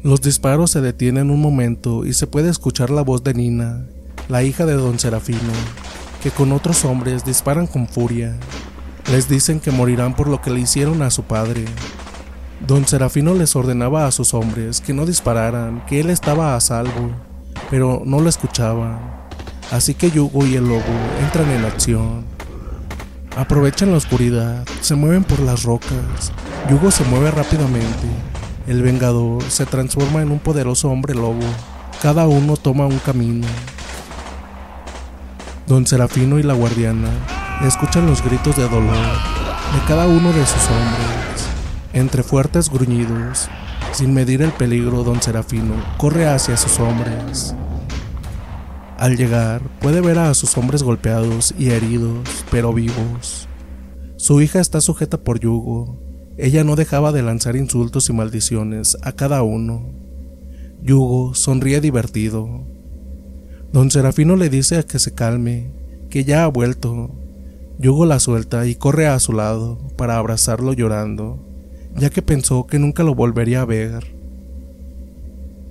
los 0.03 0.19
disparos 0.19 0.71
se 0.71 0.81
detienen 0.81 1.29
un 1.29 1.39
momento 1.39 2.07
y 2.07 2.13
se 2.13 2.25
puede 2.25 2.49
escuchar 2.49 2.89
la 2.89 3.03
voz 3.03 3.23
de 3.23 3.35
Nina, 3.35 3.85
la 4.29 4.41
hija 4.41 4.65
de 4.65 4.73
don 4.73 4.97
Serafino, 4.97 5.53
que 6.23 6.31
con 6.31 6.51
otros 6.53 6.85
hombres 6.85 7.23
disparan 7.23 7.67
con 7.67 7.87
furia. 7.87 8.35
Les 9.11 9.29
dicen 9.29 9.59
que 9.59 9.69
morirán 9.69 10.15
por 10.15 10.27
lo 10.27 10.41
que 10.41 10.49
le 10.49 10.59
hicieron 10.59 11.03
a 11.03 11.11
su 11.11 11.21
padre. 11.21 11.65
Don 12.65 12.87
Serafino 12.87 13.35
les 13.35 13.55
ordenaba 13.55 14.07
a 14.07 14.11
sus 14.11 14.33
hombres 14.33 14.81
que 14.81 14.95
no 14.95 15.05
dispararan, 15.05 15.85
que 15.85 15.99
él 15.99 16.09
estaba 16.09 16.55
a 16.55 16.61
salvo, 16.61 17.11
pero 17.69 18.01
no 18.03 18.21
lo 18.21 18.27
escuchaban. 18.27 19.20
Así 19.71 19.93
que 19.93 20.11
Yugo 20.11 20.45
y 20.45 20.55
el 20.55 20.67
lobo 20.67 20.83
entran 21.23 21.49
en 21.49 21.65
acción. 21.65 22.25
Aprovechan 23.35 23.91
la 23.91 23.97
oscuridad, 23.97 24.65
se 24.81 24.95
mueven 24.95 25.23
por 25.23 25.39
las 25.39 25.63
rocas. 25.63 26.31
Yugo 26.69 26.91
se 26.91 27.03
mueve 27.05 27.31
rápidamente 27.31 28.07
el 28.67 28.83
Vengador 28.83 29.41
se 29.49 29.65
transforma 29.65 30.21
en 30.21 30.31
un 30.31 30.39
poderoso 30.39 30.89
hombre 30.89 31.15
lobo. 31.15 31.39
Cada 32.01 32.27
uno 32.27 32.55
toma 32.57 32.85
un 32.85 32.99
camino. 32.99 33.47
Don 35.65 35.87
Serafino 35.87 36.37
y 36.37 36.43
la 36.43 36.53
guardiana 36.53 37.09
escuchan 37.65 38.05
los 38.05 38.23
gritos 38.23 38.55
de 38.55 38.69
dolor 38.69 38.95
de 38.95 39.79
cada 39.87 40.05
uno 40.05 40.31
de 40.31 40.45
sus 40.45 40.63
hombres. 40.69 41.49
Entre 41.93 42.23
fuertes 42.23 42.69
gruñidos, 42.69 43.49
sin 43.93 44.13
medir 44.13 44.43
el 44.43 44.51
peligro, 44.51 45.03
don 45.03 45.21
Serafino 45.21 45.73
corre 45.97 46.27
hacia 46.29 46.55
sus 46.55 46.79
hombres. 46.79 47.55
Al 49.01 49.17
llegar, 49.17 49.61
puede 49.81 49.99
ver 49.99 50.17
a 50.19 50.33
sus 50.33 50.57
hombres 50.57 50.83
golpeados 50.83 51.53
y 51.59 51.71
heridos, 51.71 52.45
pero 52.49 52.71
vivos. 52.71 53.49
Su 54.15 54.41
hija 54.41 54.61
está 54.61 54.79
sujeta 54.79 55.17
por 55.17 55.39
yugo 55.39 56.11
ella 56.37 56.63
no 56.63 56.75
dejaba 56.75 57.11
de 57.11 57.21
lanzar 57.21 57.55
insultos 57.55 58.09
y 58.09 58.13
maldiciones 58.13 58.97
a 59.03 59.11
cada 59.11 59.43
uno. 59.43 59.93
Yugo 60.81 61.35
sonríe 61.35 61.81
divertido. 61.81 62.65
Don 63.71 63.91
Serafino 63.91 64.35
le 64.35 64.49
dice 64.49 64.77
a 64.77 64.83
que 64.83 64.97
se 64.97 65.13
calme, 65.13 65.71
que 66.09 66.23
ya 66.23 66.43
ha 66.43 66.47
vuelto. 66.47 67.11
Yugo 67.77 68.05
la 68.05 68.19
suelta 68.19 68.65
y 68.65 68.75
corre 68.75 69.07
a 69.07 69.19
su 69.19 69.33
lado 69.33 69.77
para 69.97 70.17
abrazarlo 70.17 70.73
llorando, 70.73 71.45
ya 71.95 72.09
que 72.09 72.21
pensó 72.21 72.65
que 72.65 72.79
nunca 72.79 73.03
lo 73.03 73.13
volvería 73.13 73.61
a 73.61 73.65
ver. 73.65 74.20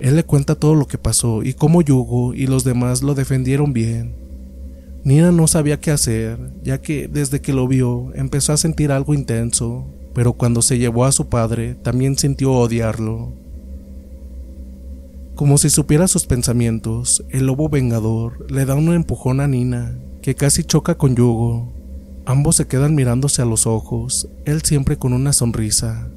Él 0.01 0.17
le 0.17 0.25
cuenta 0.25 0.55
todo 0.55 0.75
lo 0.75 0.87
que 0.87 0.97
pasó 0.97 1.43
y 1.43 1.53
cómo 1.53 1.81
Yugo 1.81 2.33
y 2.33 2.47
los 2.47 2.65
demás 2.65 3.03
lo 3.03 3.15
defendieron 3.15 3.71
bien. 3.71 4.15
Nina 5.05 5.31
no 5.31 5.47
sabía 5.47 5.79
qué 5.79 5.91
hacer, 5.91 6.37
ya 6.63 6.81
que 6.81 7.07
desde 7.07 7.39
que 7.39 7.53
lo 7.53 7.67
vio 7.67 8.11
empezó 8.15 8.51
a 8.51 8.57
sentir 8.57 8.91
algo 8.91 9.13
intenso 9.13 9.87
pero 10.13 10.33
cuando 10.33 10.61
se 10.61 10.77
llevó 10.77 11.05
a 11.05 11.11
su 11.11 11.27
padre 11.27 11.75
también 11.75 12.17
sintió 12.17 12.53
odiarlo. 12.53 13.33
Como 15.35 15.57
si 15.57 15.69
supiera 15.69 16.07
sus 16.07 16.25
pensamientos, 16.25 17.23
el 17.29 17.45
lobo 17.45 17.69
vengador 17.69 18.51
le 18.51 18.65
da 18.65 18.75
un 18.75 18.93
empujón 18.93 19.39
a 19.39 19.47
Nina, 19.47 19.97
que 20.21 20.35
casi 20.35 20.63
choca 20.63 20.95
con 20.95 21.15
Yugo. 21.15 21.73
Ambos 22.25 22.57
se 22.57 22.67
quedan 22.67 22.93
mirándose 22.93 23.41
a 23.41 23.45
los 23.45 23.65
ojos, 23.65 24.27
él 24.45 24.61
siempre 24.61 24.97
con 24.97 25.13
una 25.13 25.33
sonrisa. 25.33 26.10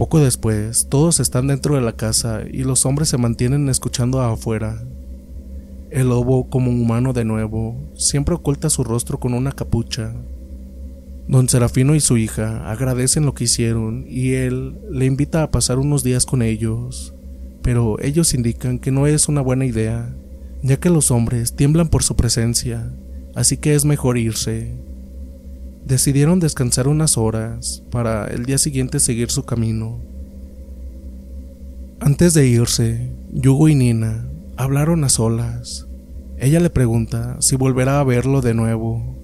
Poco 0.00 0.18
después, 0.18 0.86
todos 0.88 1.20
están 1.20 1.48
dentro 1.48 1.74
de 1.74 1.82
la 1.82 1.92
casa 1.92 2.40
y 2.50 2.62
los 2.62 2.86
hombres 2.86 3.10
se 3.10 3.18
mantienen 3.18 3.68
escuchando 3.68 4.22
afuera. 4.22 4.82
El 5.90 6.08
lobo, 6.08 6.48
como 6.48 6.70
un 6.70 6.80
humano 6.80 7.12
de 7.12 7.26
nuevo, 7.26 7.76
siempre 7.96 8.34
oculta 8.34 8.70
su 8.70 8.82
rostro 8.82 9.20
con 9.20 9.34
una 9.34 9.52
capucha, 9.52 10.14
Don 11.28 11.50
Serafino 11.50 11.94
y 11.94 12.00
su 12.00 12.16
hija 12.16 12.70
agradecen 12.70 13.26
lo 13.26 13.34
que 13.34 13.44
hicieron 13.44 14.06
y 14.08 14.32
él 14.32 14.78
le 14.90 15.04
invita 15.04 15.42
a 15.42 15.50
pasar 15.50 15.78
unos 15.78 16.02
días 16.02 16.24
con 16.24 16.40
ellos, 16.40 17.12
pero 17.60 18.00
ellos 18.00 18.32
indican 18.32 18.78
que 18.78 18.92
no 18.92 19.06
es 19.06 19.28
una 19.28 19.42
buena 19.42 19.66
idea, 19.66 20.16
ya 20.62 20.78
que 20.78 20.88
los 20.88 21.10
hombres 21.10 21.56
tiemblan 21.56 21.90
por 21.90 22.02
su 22.04 22.16
presencia, 22.16 22.90
así 23.34 23.58
que 23.58 23.74
es 23.74 23.84
mejor 23.84 24.16
irse. 24.16 24.78
Decidieron 25.84 26.40
descansar 26.40 26.88
unas 26.88 27.16
horas 27.18 27.82
para 27.90 28.26
el 28.26 28.46
día 28.46 28.58
siguiente 28.58 29.00
seguir 29.00 29.30
su 29.30 29.44
camino. 29.44 30.00
Antes 32.00 32.34
de 32.34 32.46
irse, 32.46 33.10
Yugo 33.32 33.68
y 33.68 33.74
Nina 33.74 34.26
hablaron 34.56 35.04
a 35.04 35.08
solas. 35.08 35.86
Ella 36.38 36.60
le 36.60 36.70
pregunta 36.70 37.36
si 37.40 37.56
volverá 37.56 38.00
a 38.00 38.04
verlo 38.04 38.40
de 38.40 38.54
nuevo 38.54 39.20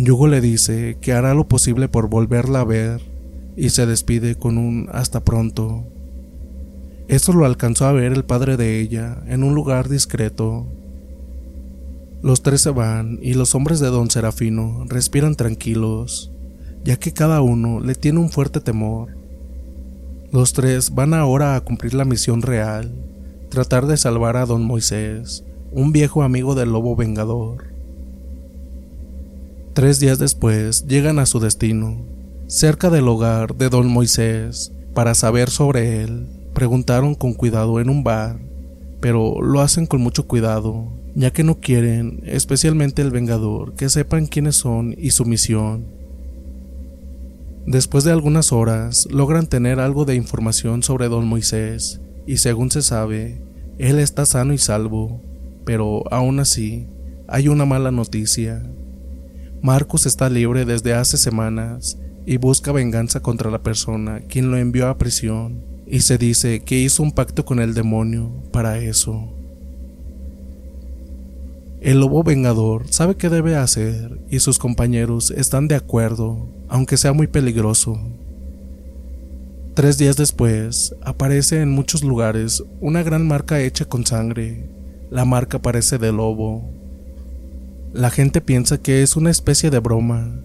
Yugo 0.00 0.28
le 0.28 0.40
dice 0.40 0.96
que 1.00 1.12
hará 1.12 1.34
lo 1.34 1.48
posible 1.48 1.88
por 1.88 2.08
volverla 2.08 2.60
a 2.60 2.64
ver 2.64 3.00
y 3.56 3.70
se 3.70 3.84
despide 3.84 4.36
con 4.36 4.56
un 4.56 4.88
hasta 4.92 5.24
pronto. 5.24 5.88
Esto 7.08 7.32
lo 7.32 7.44
alcanzó 7.44 7.86
a 7.86 7.92
ver 7.92 8.12
el 8.12 8.24
padre 8.24 8.56
de 8.56 8.78
ella 8.78 9.20
en 9.26 9.42
un 9.42 9.56
lugar 9.56 9.88
discreto. 9.88 10.68
Los 12.20 12.42
tres 12.42 12.62
se 12.62 12.70
van 12.70 13.20
y 13.22 13.34
los 13.34 13.54
hombres 13.54 13.78
de 13.78 13.86
don 13.88 14.10
Serafino 14.10 14.84
respiran 14.88 15.36
tranquilos, 15.36 16.32
ya 16.84 16.96
que 16.96 17.12
cada 17.12 17.42
uno 17.42 17.78
le 17.78 17.94
tiene 17.94 18.18
un 18.18 18.28
fuerte 18.28 18.60
temor. 18.60 19.16
Los 20.32 20.52
tres 20.52 20.94
van 20.94 21.14
ahora 21.14 21.54
a 21.54 21.60
cumplir 21.60 21.94
la 21.94 22.04
misión 22.04 22.42
real, 22.42 22.92
tratar 23.50 23.86
de 23.86 23.96
salvar 23.96 24.36
a 24.36 24.46
don 24.46 24.64
Moisés, 24.64 25.44
un 25.70 25.92
viejo 25.92 26.24
amigo 26.24 26.56
del 26.56 26.72
lobo 26.72 26.96
vengador. 26.96 27.66
Tres 29.72 30.00
días 30.00 30.18
después 30.18 30.88
llegan 30.88 31.20
a 31.20 31.26
su 31.26 31.38
destino, 31.38 32.04
cerca 32.48 32.90
del 32.90 33.06
hogar 33.06 33.54
de 33.54 33.68
don 33.68 33.86
Moisés, 33.86 34.72
para 34.92 35.14
saber 35.14 35.50
sobre 35.50 36.02
él. 36.02 36.26
Preguntaron 36.52 37.14
con 37.14 37.32
cuidado 37.32 37.78
en 37.78 37.88
un 37.88 38.02
bar, 38.02 38.40
pero 39.00 39.40
lo 39.40 39.60
hacen 39.60 39.86
con 39.86 40.00
mucho 40.00 40.26
cuidado, 40.26 40.97
ya 41.18 41.32
que 41.32 41.42
no 41.42 41.58
quieren, 41.58 42.20
especialmente 42.26 43.02
el 43.02 43.10
Vengador, 43.10 43.74
que 43.74 43.88
sepan 43.88 44.26
quiénes 44.26 44.54
son 44.54 44.94
y 44.96 45.10
su 45.10 45.24
misión. 45.24 45.84
Después 47.66 48.04
de 48.04 48.12
algunas 48.12 48.52
horas, 48.52 49.08
logran 49.10 49.48
tener 49.48 49.80
algo 49.80 50.04
de 50.04 50.14
información 50.14 50.84
sobre 50.84 51.08
don 51.08 51.26
Moisés, 51.26 52.00
y 52.24 52.36
según 52.36 52.70
se 52.70 52.82
sabe, 52.82 53.42
Él 53.78 53.98
está 53.98 54.26
sano 54.26 54.52
y 54.52 54.58
salvo, 54.58 55.20
pero 55.64 56.04
aún 56.12 56.38
así 56.38 56.86
hay 57.26 57.48
una 57.48 57.64
mala 57.64 57.90
noticia. 57.90 58.62
Marcus 59.60 60.06
está 60.06 60.30
libre 60.30 60.64
desde 60.64 60.94
hace 60.94 61.16
semanas 61.16 61.98
y 62.26 62.36
busca 62.36 62.70
venganza 62.70 63.18
contra 63.18 63.50
la 63.50 63.64
persona 63.64 64.20
quien 64.20 64.52
lo 64.52 64.56
envió 64.56 64.86
a 64.86 64.98
prisión 64.98 65.64
y 65.84 66.00
se 66.00 66.16
dice 66.16 66.60
que 66.60 66.78
hizo 66.78 67.02
un 67.02 67.10
pacto 67.10 67.44
con 67.44 67.58
el 67.58 67.74
demonio 67.74 68.30
para 68.52 68.78
eso. 68.78 69.37
El 71.80 72.00
lobo 72.00 72.24
vengador 72.24 72.86
sabe 72.90 73.14
qué 73.14 73.28
debe 73.28 73.54
hacer 73.54 74.20
y 74.28 74.40
sus 74.40 74.58
compañeros 74.58 75.30
están 75.30 75.68
de 75.68 75.76
acuerdo, 75.76 76.48
aunque 76.68 76.96
sea 76.96 77.12
muy 77.12 77.28
peligroso. 77.28 78.00
Tres 79.74 79.96
días 79.96 80.16
después, 80.16 80.96
aparece 81.02 81.60
en 81.62 81.70
muchos 81.70 82.02
lugares 82.02 82.64
una 82.80 83.04
gran 83.04 83.28
marca 83.28 83.60
hecha 83.60 83.84
con 83.84 84.04
sangre. 84.04 84.68
La 85.08 85.24
marca 85.24 85.60
parece 85.60 85.98
de 85.98 86.10
lobo. 86.10 86.68
La 87.92 88.10
gente 88.10 88.40
piensa 88.40 88.78
que 88.78 89.04
es 89.04 89.14
una 89.14 89.30
especie 89.30 89.70
de 89.70 89.78
broma, 89.78 90.40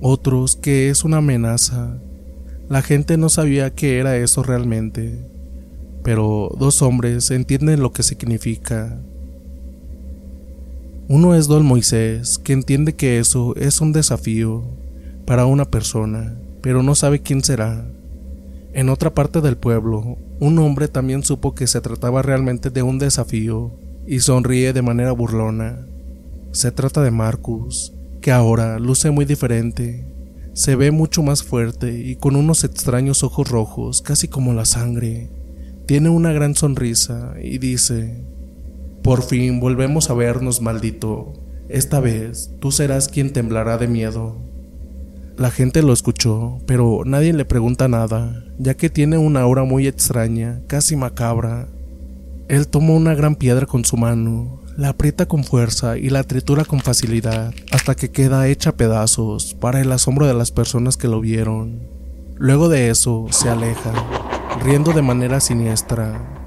otros 0.00 0.56
que 0.56 0.90
es 0.90 1.04
una 1.04 1.18
amenaza. 1.18 1.96
La 2.68 2.82
gente 2.82 3.16
no 3.16 3.28
sabía 3.28 3.70
qué 3.70 4.00
era 4.00 4.16
eso 4.16 4.42
realmente, 4.42 5.28
pero 6.02 6.50
dos 6.58 6.82
hombres 6.82 7.30
entienden 7.30 7.80
lo 7.80 7.92
que 7.92 8.02
significa. 8.02 9.00
Uno 11.14 11.34
es 11.34 11.46
Don 11.46 11.66
Moisés, 11.66 12.38
que 12.38 12.54
entiende 12.54 12.94
que 12.94 13.18
eso 13.18 13.54
es 13.56 13.82
un 13.82 13.92
desafío 13.92 14.64
para 15.26 15.44
una 15.44 15.66
persona, 15.66 16.38
pero 16.62 16.82
no 16.82 16.94
sabe 16.94 17.20
quién 17.20 17.44
será. 17.44 17.86
En 18.72 18.88
otra 18.88 19.12
parte 19.12 19.42
del 19.42 19.58
pueblo, 19.58 20.16
un 20.40 20.58
hombre 20.58 20.88
también 20.88 21.22
supo 21.22 21.54
que 21.54 21.66
se 21.66 21.82
trataba 21.82 22.22
realmente 22.22 22.70
de 22.70 22.82
un 22.82 22.98
desafío 22.98 23.72
y 24.06 24.20
sonríe 24.20 24.72
de 24.72 24.80
manera 24.80 25.12
burlona. 25.12 25.86
Se 26.50 26.72
trata 26.72 27.02
de 27.02 27.10
Marcus, 27.10 27.92
que 28.22 28.32
ahora 28.32 28.78
luce 28.78 29.10
muy 29.10 29.26
diferente. 29.26 30.10
Se 30.54 30.76
ve 30.76 30.92
mucho 30.92 31.22
más 31.22 31.42
fuerte 31.42 31.92
y 31.92 32.16
con 32.16 32.36
unos 32.36 32.64
extraños 32.64 33.22
ojos 33.22 33.50
rojos, 33.50 34.00
casi 34.00 34.28
como 34.28 34.54
la 34.54 34.64
sangre. 34.64 35.28
Tiene 35.86 36.08
una 36.08 36.32
gran 36.32 36.54
sonrisa 36.54 37.34
y 37.38 37.58
dice, 37.58 38.31
por 39.02 39.22
fin 39.22 39.58
volvemos 39.58 40.10
a 40.10 40.14
vernos, 40.14 40.60
maldito. 40.60 41.32
Esta 41.68 42.00
vez 42.00 42.50
tú 42.60 42.70
serás 42.70 43.08
quien 43.08 43.32
temblará 43.32 43.78
de 43.78 43.88
miedo. 43.88 44.36
La 45.36 45.50
gente 45.50 45.82
lo 45.82 45.92
escuchó, 45.92 46.58
pero 46.66 47.02
nadie 47.04 47.32
le 47.32 47.44
pregunta 47.44 47.88
nada, 47.88 48.44
ya 48.58 48.74
que 48.74 48.90
tiene 48.90 49.18
una 49.18 49.40
aura 49.40 49.64
muy 49.64 49.86
extraña, 49.86 50.60
casi 50.68 50.94
macabra. 50.94 51.68
Él 52.48 52.68
toma 52.68 52.92
una 52.92 53.14
gran 53.14 53.34
piedra 53.34 53.66
con 53.66 53.84
su 53.84 53.96
mano, 53.96 54.60
la 54.76 54.90
aprieta 54.90 55.26
con 55.26 55.42
fuerza 55.42 55.98
y 55.98 56.10
la 56.10 56.22
tritura 56.22 56.64
con 56.64 56.80
facilidad, 56.80 57.54
hasta 57.70 57.94
que 57.94 58.10
queda 58.10 58.46
hecha 58.46 58.76
pedazos, 58.76 59.54
para 59.54 59.80
el 59.80 59.90
asombro 59.90 60.26
de 60.26 60.34
las 60.34 60.52
personas 60.52 60.96
que 60.96 61.08
lo 61.08 61.20
vieron. 61.20 61.80
Luego 62.36 62.68
de 62.68 62.90
eso, 62.90 63.26
se 63.30 63.48
aleja, 63.48 63.92
riendo 64.62 64.92
de 64.92 65.02
manera 65.02 65.40
siniestra, 65.40 66.41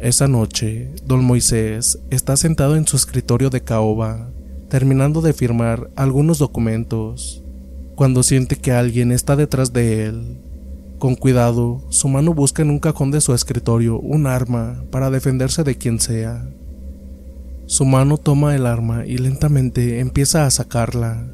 esa 0.00 0.28
noche, 0.28 0.90
don 1.04 1.24
Moisés 1.24 1.98
está 2.10 2.36
sentado 2.36 2.76
en 2.76 2.86
su 2.86 2.96
escritorio 2.96 3.50
de 3.50 3.62
caoba, 3.62 4.30
terminando 4.68 5.20
de 5.20 5.32
firmar 5.32 5.90
algunos 5.96 6.38
documentos, 6.38 7.42
cuando 7.96 8.22
siente 8.22 8.54
que 8.56 8.70
alguien 8.70 9.10
está 9.10 9.34
detrás 9.34 9.72
de 9.72 10.06
él. 10.06 10.38
Con 10.98 11.16
cuidado, 11.16 11.82
su 11.88 12.08
mano 12.08 12.32
busca 12.32 12.62
en 12.62 12.70
un 12.70 12.78
cajón 12.78 13.10
de 13.10 13.20
su 13.20 13.34
escritorio 13.34 13.98
un 13.98 14.28
arma 14.28 14.84
para 14.90 15.10
defenderse 15.10 15.64
de 15.64 15.76
quien 15.76 16.00
sea. 16.00 16.48
Su 17.66 17.84
mano 17.84 18.18
toma 18.18 18.54
el 18.54 18.66
arma 18.66 19.04
y 19.04 19.18
lentamente 19.18 19.98
empieza 19.98 20.46
a 20.46 20.50
sacarla, 20.50 21.26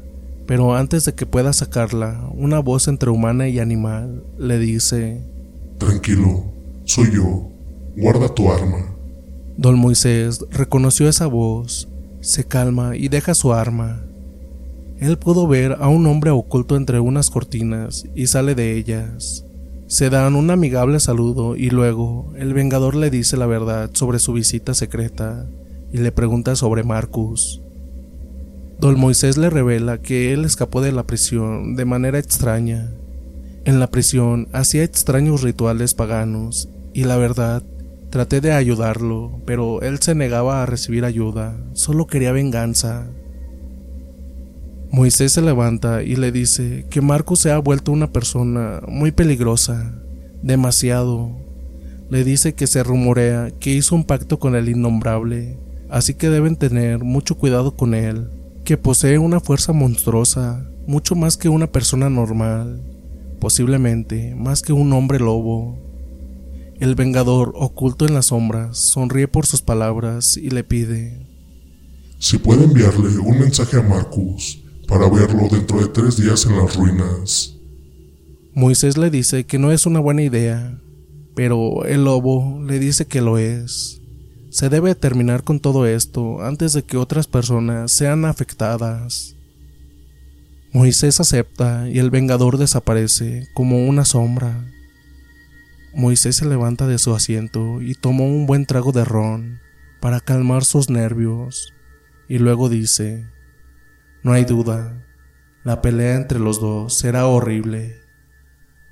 pero 0.47 0.75
antes 0.75 1.05
de 1.05 1.13
que 1.13 1.25
pueda 1.25 1.53
sacarla, 1.53 2.27
una 2.33 2.59
voz 2.59 2.87
entre 2.87 3.11
humana 3.11 3.47
y 3.47 3.59
animal 3.59 4.23
le 4.39 4.57
dice, 4.57 5.23
Tranquilo, 5.77 6.45
soy 6.85 7.11
yo. 7.13 7.54
Guarda 7.97 8.27
tu 8.27 8.51
arma. 8.51 8.93
Don 9.55 9.79
Moisés 9.79 10.43
reconoció 10.51 11.07
esa 11.07 11.27
voz, 11.27 11.87
se 12.19 12.43
calma 12.43 12.97
y 12.97 13.07
deja 13.07 13.33
su 13.33 13.53
arma. 13.53 14.03
Él 14.99 15.17
pudo 15.17 15.47
ver 15.47 15.77
a 15.79 15.87
un 15.87 16.05
hombre 16.05 16.31
oculto 16.31 16.75
entre 16.75 16.99
unas 16.99 17.29
cortinas 17.29 18.05
y 18.13 18.27
sale 18.27 18.53
de 18.53 18.75
ellas. 18.75 19.45
Se 19.87 20.09
dan 20.09 20.35
un 20.35 20.51
amigable 20.51 20.99
saludo 20.99 21.55
y 21.55 21.69
luego 21.69 22.33
el 22.37 22.53
Vengador 22.53 22.95
le 22.95 23.09
dice 23.09 23.37
la 23.37 23.45
verdad 23.45 23.91
sobre 23.93 24.19
su 24.19 24.33
visita 24.33 24.73
secreta 24.73 25.47
y 25.93 25.99
le 25.99 26.11
pregunta 26.11 26.57
sobre 26.57 26.83
Marcus. 26.83 27.61
Don 28.77 28.99
Moisés 28.99 29.37
le 29.37 29.49
revela 29.49 30.01
que 30.01 30.33
él 30.33 30.43
escapó 30.43 30.81
de 30.81 30.91
la 30.91 31.03
prisión 31.03 31.77
de 31.77 31.85
manera 31.85 32.19
extraña. 32.19 32.91
En 33.63 33.79
la 33.79 33.87
prisión 33.87 34.49
hacía 34.51 34.83
extraños 34.83 35.43
rituales 35.43 35.93
paganos 35.93 36.67
y 36.93 37.05
la 37.05 37.15
verdad 37.15 37.63
Traté 38.15 38.39
de 38.39 38.53
ayudarlo, 38.53 39.41
pero 39.45 39.81
él 39.81 39.99
se 39.99 40.15
negaba 40.15 40.63
a 40.63 40.65
recibir 40.65 41.03
ayuda, 41.03 41.57
solo 41.73 42.07
quería 42.07 42.31
venganza. 42.31 43.09
Moisés 44.89 45.33
se 45.33 45.41
levanta 45.41 46.01
y 46.01 46.15
le 46.15 46.31
dice 46.31 46.85
que 46.89 47.01
Marcos 47.01 47.39
se 47.39 47.51
ha 47.51 47.57
vuelto 47.57 47.91
una 47.91 48.13
persona 48.13 48.79
muy 48.87 49.11
peligrosa, 49.11 49.99
demasiado. 50.41 51.35
Le 52.09 52.23
dice 52.23 52.53
que 52.53 52.67
se 52.67 52.83
rumorea 52.83 53.51
que 53.59 53.73
hizo 53.73 53.95
un 53.95 54.05
pacto 54.05 54.39
con 54.39 54.55
el 54.55 54.69
innombrable, 54.69 55.57
así 55.89 56.13
que 56.13 56.29
deben 56.29 56.55
tener 56.55 57.03
mucho 57.03 57.37
cuidado 57.37 57.75
con 57.75 57.93
él, 57.93 58.29
que 58.63 58.77
posee 58.77 59.17
una 59.17 59.41
fuerza 59.41 59.73
monstruosa, 59.73 60.65
mucho 60.87 61.15
más 61.15 61.35
que 61.35 61.49
una 61.49 61.67
persona 61.67 62.09
normal, 62.09 62.81
posiblemente 63.41 64.35
más 64.35 64.61
que 64.61 64.71
un 64.71 64.93
hombre 64.93 65.19
lobo. 65.19 65.84
El 66.77 66.95
Vengador, 66.95 67.53
oculto 67.55 68.05
en 68.05 68.13
las 68.13 68.27
sombras, 68.27 68.77
sonríe 68.77 69.29
por 69.29 69.45
sus 69.45 69.61
palabras 69.61 70.35
y 70.35 70.49
le 70.49 70.65
pide, 70.65 71.25
Si 72.19 72.37
puede 72.37 72.65
enviarle 72.65 73.17
un 73.17 73.39
mensaje 73.39 73.77
a 73.77 73.81
Marcus 73.81 74.61
para 74.85 75.09
verlo 75.09 75.47
dentro 75.49 75.79
de 75.79 75.87
tres 75.87 76.17
días 76.17 76.45
en 76.45 76.57
las 76.57 76.75
ruinas. 76.75 77.55
Moisés 78.53 78.97
le 78.97 79.09
dice 79.09 79.45
que 79.45 79.57
no 79.57 79.71
es 79.71 79.85
una 79.85 80.01
buena 80.01 80.23
idea, 80.23 80.81
pero 81.33 81.85
el 81.85 82.03
lobo 82.03 82.61
le 82.61 82.77
dice 82.77 83.05
que 83.05 83.21
lo 83.21 83.37
es. 83.37 84.01
Se 84.49 84.67
debe 84.67 84.95
terminar 84.95 85.43
con 85.43 85.61
todo 85.61 85.85
esto 85.85 86.41
antes 86.41 86.73
de 86.73 86.83
que 86.83 86.97
otras 86.97 87.27
personas 87.27 87.91
sean 87.91 88.25
afectadas. 88.25 89.35
Moisés 90.73 91.21
acepta 91.21 91.89
y 91.89 91.99
el 91.99 92.09
Vengador 92.09 92.57
desaparece 92.57 93.47
como 93.53 93.87
una 93.87 94.03
sombra. 94.03 94.74
Moisés 95.97 96.35
se 96.35 96.45
levanta 96.45 96.87
de 96.87 96.97
su 96.97 97.15
asiento 97.15 97.81
y 97.81 97.95
toma 97.95 98.23
un 98.23 98.45
buen 98.47 98.65
trago 98.65 98.91
de 98.91 99.05
ron 99.05 99.61
para 100.01 100.19
calmar 100.19 100.65
sus 100.65 100.89
nervios 100.89 101.73
y 102.27 102.37
luego 102.37 102.67
dice, 102.67 103.31
no 104.21 104.33
hay 104.33 104.43
duda, 104.43 105.05
la 105.63 105.81
pelea 105.81 106.15
entre 106.15 106.37
los 106.37 106.59
dos 106.59 106.97
será 106.97 107.27
horrible. 107.27 107.95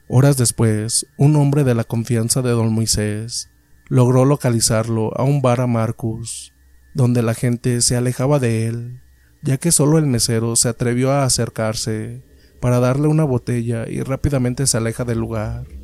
Horas 0.07 0.37
después, 0.37 1.05
un 1.17 1.35
hombre 1.35 1.65
de 1.65 1.75
la 1.75 1.83
confianza 1.83 2.41
de 2.41 2.51
don 2.51 2.71
Moisés 2.71 3.49
logró 3.89 4.23
localizarlo 4.23 5.11
a 5.19 5.23
un 5.23 5.41
bar 5.41 5.59
a 5.59 5.67
Marcus, 5.67 6.53
donde 6.93 7.21
la 7.21 7.33
gente 7.33 7.81
se 7.81 7.97
alejaba 7.97 8.39
de 8.39 8.67
él, 8.67 9.01
ya 9.41 9.57
que 9.57 9.73
solo 9.73 9.97
el 9.97 10.07
mesero 10.07 10.55
se 10.55 10.69
atrevió 10.69 11.11
a 11.11 11.25
acercarse 11.25 12.23
para 12.61 12.79
darle 12.79 13.09
una 13.09 13.25
botella 13.25 13.89
y 13.89 13.99
rápidamente 14.03 14.67
se 14.67 14.77
aleja 14.77 15.03
del 15.03 15.19
lugar. 15.19 15.82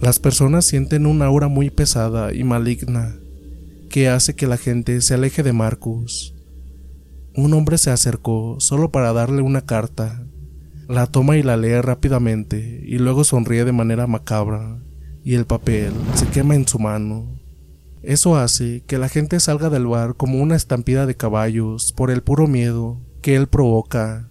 Las 0.00 0.20
personas 0.20 0.64
sienten 0.64 1.06
una 1.06 1.26
aura 1.26 1.48
muy 1.48 1.70
pesada 1.70 2.32
y 2.32 2.44
maligna 2.44 3.16
que 3.90 4.08
hace 4.08 4.36
que 4.36 4.46
la 4.46 4.56
gente 4.56 5.00
se 5.00 5.14
aleje 5.14 5.42
de 5.42 5.52
Marcus. 5.52 6.34
Un 7.34 7.52
hombre 7.52 7.78
se 7.78 7.90
acercó 7.90 8.60
solo 8.60 8.92
para 8.92 9.12
darle 9.12 9.42
una 9.42 9.62
carta. 9.62 10.24
La 10.88 11.06
toma 11.06 11.36
y 11.36 11.42
la 11.42 11.56
lee 11.56 11.80
rápidamente 11.80 12.80
y 12.84 12.98
luego 12.98 13.24
sonríe 13.24 13.64
de 13.64 13.72
manera 13.72 14.06
macabra 14.06 14.80
y 15.24 15.34
el 15.34 15.46
papel 15.46 15.92
se 16.14 16.28
quema 16.28 16.54
en 16.54 16.68
su 16.68 16.78
mano. 16.78 17.38
Eso 18.02 18.36
hace 18.36 18.84
que 18.86 18.98
la 18.98 19.08
gente 19.08 19.40
salga 19.40 19.68
del 19.68 19.86
bar 19.86 20.14
como 20.14 20.40
una 20.40 20.54
estampida 20.54 21.06
de 21.06 21.16
caballos 21.16 21.92
por 21.92 22.12
el 22.12 22.22
puro 22.22 22.46
miedo 22.46 23.00
que 23.20 23.34
él 23.34 23.48
provoca. 23.48 24.30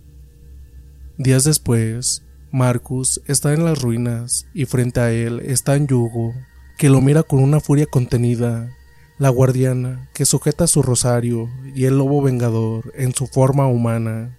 Días 1.18 1.44
después, 1.44 2.24
Marcus 2.52 3.22
está 3.26 3.54
en 3.54 3.66
las 3.66 3.82
ruinas 3.82 4.48
y 4.54 4.66
frente 4.66 5.02
a 5.02 5.12
él 5.12 5.42
está 5.42 5.76
Yugo, 5.76 6.34
que 6.78 6.90
lo 6.90 7.02
mira 7.02 7.24
con 7.24 7.40
una 7.40 7.60
furia 7.60 7.86
contenida, 7.86 8.70
la 9.18 9.30
guardiana 9.30 10.10
que 10.14 10.26
sujeta 10.26 10.66
su 10.68 10.82
rosario 10.82 11.50
y 11.76 11.86
el 11.86 11.98
lobo 11.98 12.22
vengador 12.22 12.94
en 12.96 13.14
su 13.14 13.28
forma 13.28 13.68
humana. 13.68 14.38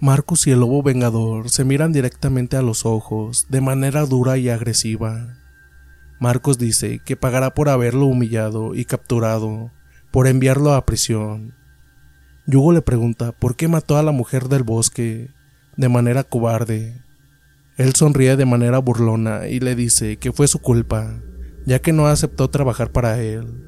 Marcus 0.00 0.46
y 0.46 0.50
el 0.50 0.60
lobo 0.60 0.82
vengador 0.82 1.48
se 1.48 1.64
miran 1.64 1.92
directamente 1.92 2.58
a 2.58 2.62
los 2.62 2.84
ojos 2.84 3.46
de 3.48 3.62
manera 3.62 4.04
dura 4.04 4.36
y 4.36 4.50
agresiva. 4.50 5.38
Marcos 6.20 6.58
dice 6.58 7.00
que 7.06 7.16
pagará 7.16 7.54
por 7.54 7.70
haberlo 7.70 8.04
humillado 8.04 8.74
y 8.74 8.84
capturado, 8.84 9.70
por 10.10 10.26
enviarlo 10.26 10.74
a 10.74 10.84
prisión. 10.84 11.54
Yugo 12.46 12.72
le 12.72 12.82
pregunta 12.82 13.32
por 13.32 13.56
qué 13.56 13.66
mató 13.66 13.96
a 13.96 14.02
la 14.02 14.12
mujer 14.12 14.48
del 14.48 14.62
bosque 14.62 15.30
de 15.76 15.88
manera 15.88 16.24
cobarde. 16.24 17.02
Él 17.76 17.94
sonríe 17.94 18.36
de 18.36 18.46
manera 18.46 18.78
burlona 18.78 19.48
y 19.48 19.60
le 19.60 19.74
dice 19.74 20.16
que 20.16 20.32
fue 20.32 20.48
su 20.48 20.60
culpa, 20.60 21.22
ya 21.66 21.80
que 21.80 21.92
no 21.92 22.06
aceptó 22.06 22.48
trabajar 22.48 22.92
para 22.92 23.20
él. 23.20 23.64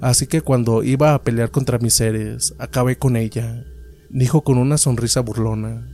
Así 0.00 0.26
que 0.26 0.40
cuando 0.40 0.82
iba 0.82 1.14
a 1.14 1.22
pelear 1.22 1.50
contra 1.50 1.78
mis 1.78 1.94
seres, 1.94 2.54
acabé 2.58 2.96
con 2.96 3.16
ella, 3.16 3.64
dijo 4.10 4.42
con 4.42 4.58
una 4.58 4.76
sonrisa 4.76 5.20
burlona. 5.20 5.88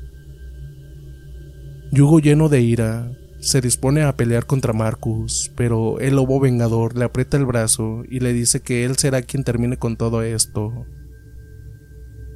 Yugo 1.93 2.19
lleno 2.19 2.49
de 2.49 2.63
ira, 2.63 3.13
se 3.41 3.61
dispone 3.61 4.03
a 4.03 4.17
pelear 4.17 4.47
contra 4.47 4.73
Marcus, 4.73 5.51
pero 5.57 6.01
el 6.01 6.17
lobo 6.17 6.41
vengador 6.41 6.97
le 6.97 7.05
aprieta 7.05 7.37
el 7.37 7.47
brazo 7.47 8.03
y 8.09 8.21
le 8.21 8.33
dice 8.33 8.61
que 8.61 8.85
él 8.85 8.97
será 8.97 9.23
quien 9.23 9.45
termine 9.45 9.77
con 9.77 9.97
todo 9.97 10.23
esto. 10.23 10.87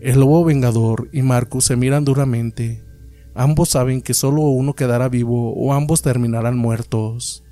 El 0.00 0.20
lobo 0.20 0.44
vengador 0.44 1.08
y 1.12 1.22
Marcus 1.22 1.64
se 1.64 1.76
miran 1.76 2.04
duramente. 2.04 2.83
Ambos 3.34 3.70
saben 3.70 4.00
que 4.00 4.14
solo 4.14 4.42
uno 4.42 4.74
quedará 4.74 5.08
vivo 5.08 5.52
o 5.54 5.72
ambos 5.72 6.02
terminarán 6.02 6.56
muertos. 6.56 7.44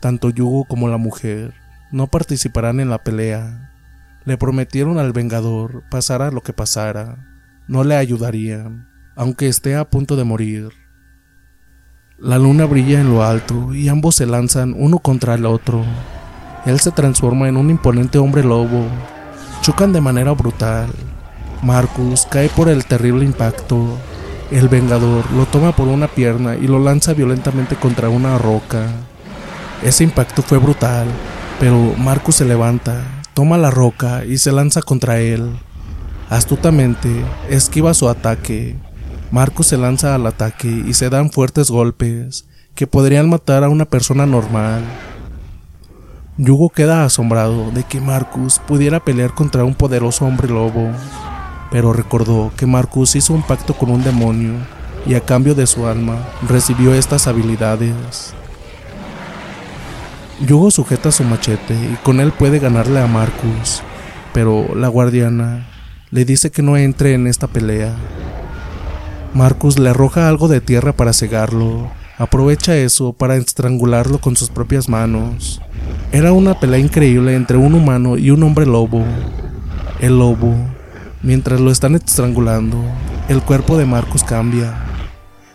Tanto 0.00 0.30
Yugo 0.30 0.64
como 0.64 0.88
la 0.88 0.96
mujer 0.96 1.54
no 1.92 2.08
participarán 2.08 2.80
en 2.80 2.90
la 2.90 3.02
pelea. 3.02 3.72
Le 4.24 4.36
prometieron 4.36 4.98
al 4.98 5.12
vengador, 5.12 5.84
pasara 5.88 6.32
lo 6.32 6.42
que 6.42 6.52
pasara, 6.52 7.24
no 7.68 7.84
le 7.84 7.96
ayudarían, 7.96 8.88
aunque 9.14 9.46
esté 9.46 9.76
a 9.76 9.88
punto 9.88 10.16
de 10.16 10.24
morir. 10.24 10.70
La 12.18 12.38
luna 12.38 12.64
brilla 12.64 13.00
en 13.00 13.10
lo 13.10 13.22
alto 13.22 13.72
y 13.72 13.88
ambos 13.88 14.16
se 14.16 14.26
lanzan 14.26 14.74
uno 14.76 14.98
contra 14.98 15.34
el 15.34 15.46
otro. 15.46 15.84
Él 16.64 16.80
se 16.80 16.90
transforma 16.90 17.48
en 17.48 17.56
un 17.56 17.70
imponente 17.70 18.18
hombre 18.18 18.42
lobo. 18.42 18.86
Chocan 19.60 19.92
de 19.92 20.00
manera 20.00 20.32
brutal. 20.32 20.88
Marcus 21.62 22.26
cae 22.26 22.48
por 22.48 22.68
el 22.68 22.84
terrible 22.84 23.24
impacto. 23.24 23.96
El 24.50 24.68
Vengador 24.68 25.24
lo 25.32 25.44
toma 25.46 25.74
por 25.74 25.88
una 25.88 26.06
pierna 26.06 26.54
y 26.54 26.68
lo 26.68 26.78
lanza 26.78 27.14
violentamente 27.14 27.74
contra 27.74 28.08
una 28.08 28.38
roca. 28.38 28.86
Ese 29.82 30.04
impacto 30.04 30.42
fue 30.42 30.58
brutal, 30.58 31.08
pero 31.58 31.76
Marcus 31.98 32.36
se 32.36 32.44
levanta, 32.44 33.02
toma 33.34 33.58
la 33.58 33.70
roca 33.70 34.24
y 34.24 34.38
se 34.38 34.52
lanza 34.52 34.82
contra 34.82 35.18
él. 35.18 35.50
Astutamente, 36.30 37.08
esquiva 37.48 37.92
su 37.92 38.08
ataque, 38.08 38.76
Marcus 39.32 39.66
se 39.66 39.76
lanza 39.76 40.14
al 40.14 40.26
ataque 40.26 40.68
y 40.68 40.94
se 40.94 41.10
dan 41.10 41.30
fuertes 41.30 41.70
golpes 41.70 42.46
que 42.76 42.86
podrían 42.86 43.28
matar 43.28 43.64
a 43.64 43.68
una 43.68 43.84
persona 43.84 44.26
normal. 44.26 44.82
Yugo 46.38 46.68
queda 46.68 47.04
asombrado 47.04 47.70
de 47.72 47.82
que 47.82 48.00
Marcus 48.00 48.60
pudiera 48.60 49.00
pelear 49.00 49.34
contra 49.34 49.64
un 49.64 49.74
poderoso 49.74 50.24
hombre 50.26 50.48
lobo, 50.48 50.90
pero 51.70 51.92
recordó 51.92 52.52
que 52.56 52.66
Marcus 52.66 53.16
hizo 53.16 53.32
un 53.32 53.42
pacto 53.42 53.74
con 53.74 53.90
un 53.90 54.02
demonio 54.02 54.52
y 55.06 55.14
a 55.14 55.20
cambio 55.20 55.54
de 55.54 55.66
su 55.66 55.86
alma 55.86 56.16
recibió 56.48 56.94
estas 56.94 57.26
habilidades. 57.26 58.34
Yugo 60.46 60.70
sujeta 60.70 61.10
su 61.10 61.24
machete 61.24 61.74
y 61.74 61.96
con 62.02 62.20
él 62.20 62.32
puede 62.32 62.58
ganarle 62.58 63.00
a 63.00 63.06
Marcus, 63.06 63.82
pero 64.32 64.74
la 64.74 64.88
guardiana 64.88 65.66
le 66.10 66.24
dice 66.24 66.50
que 66.50 66.62
no 66.62 66.76
entre 66.76 67.14
en 67.14 67.26
esta 67.26 67.46
pelea 67.46 67.94
Marcus 69.36 69.78
le 69.78 69.90
arroja 69.90 70.30
algo 70.30 70.48
de 70.48 70.62
tierra 70.62 70.94
para 70.94 71.12
cegarlo. 71.12 71.90
Aprovecha 72.16 72.74
eso 72.74 73.12
para 73.12 73.36
estrangularlo 73.36 74.18
con 74.18 74.34
sus 74.34 74.48
propias 74.48 74.88
manos. 74.88 75.60
Era 76.10 76.32
una 76.32 76.58
pelea 76.58 76.78
increíble 76.78 77.34
entre 77.34 77.58
un 77.58 77.74
humano 77.74 78.16
y 78.16 78.30
un 78.30 78.42
hombre 78.42 78.64
lobo. 78.64 79.04
El 80.00 80.18
lobo, 80.18 80.54
mientras 81.22 81.60
lo 81.60 81.70
están 81.70 81.94
estrangulando, 81.94 82.78
el 83.28 83.42
cuerpo 83.42 83.76
de 83.76 83.86
Marcus 83.86 84.22
cambia. 84.22 84.74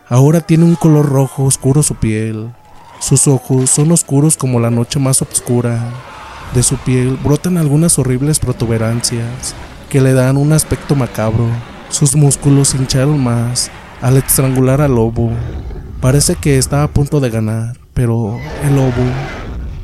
Ahora 0.09 0.41
tiene 0.41 0.65
un 0.65 0.75
color 0.75 1.07
rojo 1.07 1.43
oscuro 1.43 1.83
su 1.83 1.95
piel. 1.95 2.51
Sus 2.99 3.27
ojos 3.27 3.69
son 3.69 3.91
oscuros 3.91 4.37
como 4.37 4.59
la 4.59 4.69
noche 4.69 4.99
más 4.99 5.21
oscura. 5.21 5.79
De 6.53 6.63
su 6.63 6.75
piel 6.77 7.17
brotan 7.23 7.57
algunas 7.57 7.97
horribles 7.97 8.39
protuberancias 8.39 9.55
que 9.89 10.01
le 10.01 10.13
dan 10.13 10.37
un 10.37 10.51
aspecto 10.53 10.95
macabro. 10.95 11.47
Sus 11.89 12.15
músculos 12.15 12.75
hincharon 12.75 13.23
más 13.23 13.71
al 14.01 14.17
estrangular 14.17 14.81
al 14.81 14.95
lobo. 14.95 15.31
Parece 16.01 16.35
que 16.35 16.57
está 16.57 16.83
a 16.83 16.87
punto 16.87 17.19
de 17.19 17.29
ganar, 17.29 17.77
pero 17.93 18.37
el 18.63 18.75
lobo 18.75 19.03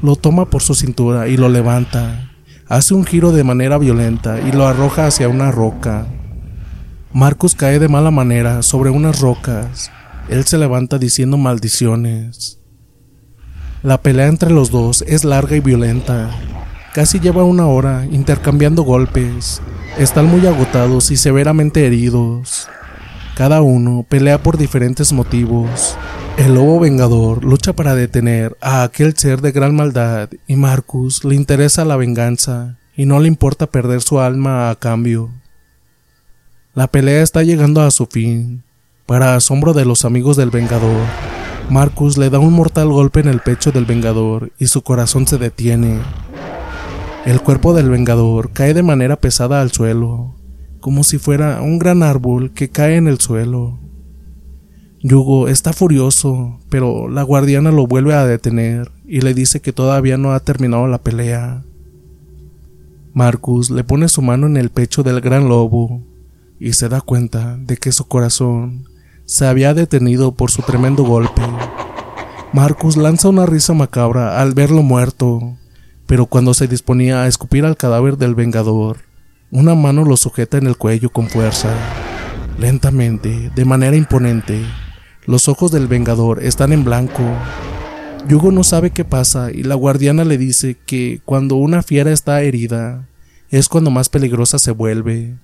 lo 0.01 0.15
toma 0.15 0.45
por 0.45 0.61
su 0.61 0.75
cintura 0.75 1.28
y 1.28 1.38
lo 1.38 1.49
levanta. 1.49 2.26
Hace 2.70 2.93
un 2.93 3.05
giro 3.05 3.32
de 3.32 3.45
manera 3.45 3.78
violenta 3.78 4.41
y 4.41 4.51
lo 4.51 4.68
arroja 4.68 5.07
hacia 5.07 5.30
una 5.30 5.51
roca. 5.51 6.05
Marcus 7.13 7.55
cae 7.55 7.80
de 7.80 7.88
mala 7.88 8.11
manera 8.11 8.61
sobre 8.61 8.89
unas 8.89 9.22
rocas. 9.22 9.89
Él 10.28 10.43
se 10.43 10.57
levanta 10.57 10.97
diciendo 10.97 11.38
maldiciones. 11.38 12.59
La 13.84 14.01
pelea 14.01 14.28
entre 14.28 14.49
los 14.49 14.70
dos 14.70 15.05
es 15.07 15.24
larga 15.24 15.55
y 15.55 15.61
violenta. 15.61 16.30
Casi 16.93 17.22
lleva 17.22 17.45
una 17.45 17.68
hora 17.68 18.05
intercambiando 18.11 18.82
golpes. 18.82 19.61
Están 19.97 20.26
muy 20.26 20.45
agotados 20.45 21.09
y 21.09 21.15
severamente 21.15 21.88
heridos. 21.88 22.68
Cada 23.38 23.61
uno 23.61 24.03
pelea 24.09 24.41
por 24.41 24.57
diferentes 24.57 25.13
motivos. 25.13 25.95
El 26.38 26.55
lobo 26.55 26.79
vengador 26.79 27.43
lucha 27.43 27.71
para 27.71 27.93
detener 27.93 28.57
a 28.61 28.81
aquel 28.81 29.15
ser 29.15 29.41
de 29.41 29.51
gran 29.51 29.75
maldad 29.75 30.29
y 30.47 30.55
Marcus 30.55 31.23
le 31.23 31.35
interesa 31.35 31.85
la 31.85 31.97
venganza 31.97 32.79
y 32.95 33.05
no 33.05 33.19
le 33.19 33.27
importa 33.27 33.67
perder 33.67 34.01
su 34.01 34.19
alma 34.19 34.71
a 34.71 34.75
cambio. 34.75 35.29
La 36.73 36.88
pelea 36.88 37.21
está 37.21 37.43
llegando 37.43 37.83
a 37.83 37.91
su 37.91 38.07
fin. 38.07 38.63
Para 39.05 39.35
asombro 39.35 39.73
de 39.73 39.85
los 39.85 40.03
amigos 40.03 40.35
del 40.35 40.49
vengador, 40.49 41.05
Marcus 41.69 42.17
le 42.17 42.31
da 42.31 42.39
un 42.39 42.53
mortal 42.53 42.89
golpe 42.89 43.19
en 43.19 43.27
el 43.27 43.41
pecho 43.41 43.71
del 43.71 43.85
vengador 43.85 44.51
y 44.57 44.65
su 44.65 44.81
corazón 44.81 45.27
se 45.27 45.38
detiene. 45.38 45.99
El 47.23 47.41
cuerpo 47.41 47.73
del 47.73 47.89
Vengador 47.89 48.51
cae 48.51 48.73
de 48.73 48.83
manera 48.83 49.17
pesada 49.17 49.59
al 49.59 49.71
suelo, 49.71 50.33
como 50.80 51.03
si 51.03 51.17
fuera 51.17 51.61
un 51.61 51.80
gran 51.80 52.03
árbol 52.03 52.51
que 52.51 52.69
cae 52.69 52.95
en 52.95 53.07
el 53.07 53.19
suelo. 53.19 53.80
Yugo 55.01 55.47
está 55.47 55.73
furioso, 55.73 56.59
pero 56.69 57.07
la 57.07 57.23
guardiana 57.23 57.71
lo 57.71 57.88
vuelve 57.88 58.13
a 58.13 58.25
detener 58.25 58.91
y 59.05 59.21
le 59.21 59.34
dice 59.34 59.61
que 59.61 59.73
todavía 59.73 60.17
no 60.17 60.34
ha 60.34 60.39
terminado 60.39 60.88
la 60.88 60.97
pelea. 60.97 61.63
Marcus 63.13 63.69
le 63.69 63.84
pone 63.84 64.09
su 64.09 64.21
mano 64.21 64.47
en 64.47 64.57
el 64.57 64.69
pecho 64.69 65.03
del 65.03 65.21
gran 65.21 65.49
lobo 65.49 66.01
y 66.59 66.73
se 66.73 66.89
da 66.89 67.01
cuenta 67.01 67.57
de 67.57 67.78
que 67.78 67.91
su 67.91 68.07
corazón 68.07 68.86
se 69.25 69.45
había 69.45 69.73
detenido 69.73 70.34
por 70.34 70.51
su 70.51 70.61
tremendo 70.61 71.03
golpe. 71.03 71.41
Marcus 72.53 72.97
lanza 72.97 73.30
una 73.30 73.45
risa 73.45 73.73
macabra 73.73 74.41
al 74.41 74.53
verlo 74.53 74.84
muerto 74.84 75.57
pero 76.07 76.25
cuando 76.25 76.53
se 76.53 76.67
disponía 76.67 77.21
a 77.21 77.28
escupir 77.28 77.65
al 77.65 77.78
cadáver 77.78 78.17
del 78.17 78.34
Vengador, 78.34 78.99
una 79.51 79.75
mano 79.75 80.03
lo 80.03 80.17
sujeta 80.17 80.57
en 80.57 80.67
el 80.67 80.77
cuello 80.77 81.09
con 81.09 81.29
fuerza. 81.29 81.73
Lentamente, 82.59 83.51
de 83.55 83.65
manera 83.65 83.95
imponente, 83.95 84.65
los 85.25 85.47
ojos 85.47 85.71
del 85.71 85.87
Vengador 85.87 86.43
están 86.43 86.73
en 86.73 86.83
blanco. 86.83 87.23
Yugo 88.27 88.51
no 88.51 88.63
sabe 88.63 88.89
qué 88.89 89.05
pasa 89.05 89.51
y 89.51 89.63
la 89.63 89.75
guardiana 89.75 90.25
le 90.25 90.37
dice 90.37 90.75
que 90.85 91.21
cuando 91.23 91.55
una 91.55 91.81
fiera 91.81 92.11
está 92.11 92.41
herida, 92.41 93.07
es 93.49 93.69
cuando 93.69 93.91
más 93.91 94.09
peligrosa 94.09 94.59
se 94.59 94.71
vuelve. 94.71 95.35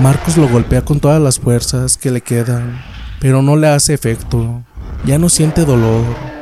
Marcos 0.00 0.36
lo 0.36 0.48
golpea 0.48 0.84
con 0.84 1.00
todas 1.00 1.22
las 1.22 1.38
fuerzas 1.38 1.96
que 1.96 2.10
le 2.10 2.20
quedan, 2.20 2.82
pero 3.20 3.40
no 3.40 3.56
le 3.56 3.68
hace 3.68 3.94
efecto. 3.94 4.62
Ya 5.06 5.18
no 5.18 5.28
siente 5.28 5.64
dolor. 5.64 6.33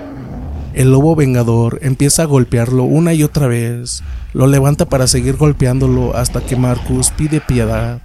El 0.75 0.91
lobo 0.91 1.14
vengador 1.14 1.81
empieza 1.83 2.23
a 2.23 2.27
golpearlo 2.27 2.85
una 2.85 3.12
y 3.12 3.23
otra 3.23 3.47
vez. 3.47 4.03
Lo 4.33 4.47
levanta 4.47 4.87
para 4.89 5.07
seguir 5.07 5.37
golpeándolo 5.37 6.16
hasta 6.16 6.41
que 6.41 6.57
Marcus 6.57 7.11
pide 7.11 7.43
piedad. 7.43 8.01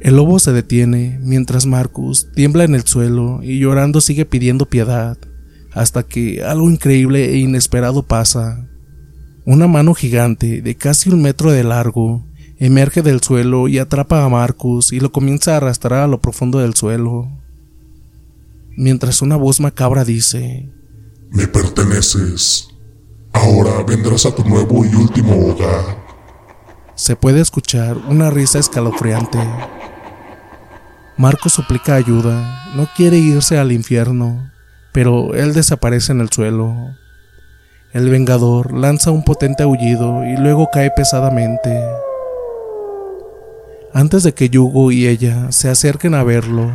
El 0.00 0.16
lobo 0.16 0.38
se 0.38 0.52
detiene 0.52 1.18
mientras 1.22 1.66
Marcus 1.66 2.30
tiembla 2.34 2.62
en 2.64 2.76
el 2.76 2.82
suelo 2.82 3.40
y 3.42 3.58
llorando 3.58 4.00
sigue 4.00 4.26
pidiendo 4.26 4.66
piedad, 4.66 5.18
hasta 5.72 6.04
que 6.04 6.44
algo 6.44 6.70
increíble 6.70 7.32
e 7.32 7.38
inesperado 7.38 8.04
pasa. 8.04 8.68
Una 9.44 9.66
mano 9.66 9.92
gigante 9.94 10.62
de 10.62 10.76
casi 10.76 11.10
un 11.10 11.20
metro 11.20 11.50
de 11.50 11.64
largo 11.64 12.24
emerge 12.58 13.02
del 13.02 13.22
suelo 13.22 13.66
y 13.66 13.78
atrapa 13.78 14.24
a 14.24 14.28
Marcus 14.28 14.92
y 14.92 15.00
lo 15.00 15.10
comienza 15.10 15.54
a 15.54 15.56
arrastrar 15.56 16.04
a 16.04 16.06
lo 16.06 16.20
profundo 16.20 16.60
del 16.60 16.74
suelo 16.74 17.43
mientras 18.76 19.22
una 19.22 19.36
voz 19.36 19.60
macabra 19.60 20.04
dice, 20.04 20.70
Me 21.30 21.46
perteneces. 21.46 22.68
Ahora 23.32 23.82
vendrás 23.82 24.26
a 24.26 24.34
tu 24.34 24.44
nuevo 24.44 24.84
y 24.84 24.94
último 24.94 25.34
hogar. 25.48 26.04
Se 26.94 27.16
puede 27.16 27.40
escuchar 27.40 27.96
una 27.96 28.30
risa 28.30 28.58
escalofriante. 28.58 29.38
Marco 31.16 31.48
suplica 31.48 31.96
ayuda, 31.96 32.72
no 32.74 32.88
quiere 32.96 33.18
irse 33.18 33.58
al 33.58 33.72
infierno, 33.72 34.50
pero 34.92 35.34
él 35.34 35.54
desaparece 35.54 36.12
en 36.12 36.20
el 36.20 36.30
suelo. 36.30 36.74
El 37.92 38.08
Vengador 38.08 38.72
lanza 38.72 39.10
un 39.10 39.24
potente 39.24 39.62
aullido 39.62 40.24
y 40.24 40.36
luego 40.36 40.68
cae 40.72 40.90
pesadamente. 40.90 41.80
Antes 43.92 44.24
de 44.24 44.34
que 44.34 44.48
Yugo 44.48 44.90
y 44.90 45.06
ella 45.06 45.52
se 45.52 45.68
acerquen 45.68 46.14
a 46.14 46.24
verlo, 46.24 46.72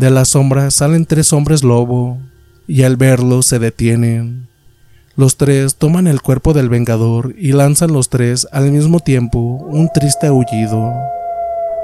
de 0.00 0.10
la 0.10 0.24
sombra 0.24 0.70
salen 0.70 1.04
tres 1.04 1.30
hombres 1.34 1.62
lobo 1.62 2.18
y 2.66 2.84
al 2.84 2.96
verlo 2.96 3.42
se 3.42 3.58
detienen. 3.58 4.48
Los 5.14 5.36
tres 5.36 5.76
toman 5.76 6.06
el 6.06 6.22
cuerpo 6.22 6.54
del 6.54 6.70
Vengador 6.70 7.34
y 7.36 7.52
lanzan 7.52 7.92
los 7.92 8.08
tres 8.08 8.48
al 8.50 8.70
mismo 8.72 9.00
tiempo 9.00 9.38
un 9.38 9.90
triste 9.92 10.28
aullido. 10.28 10.90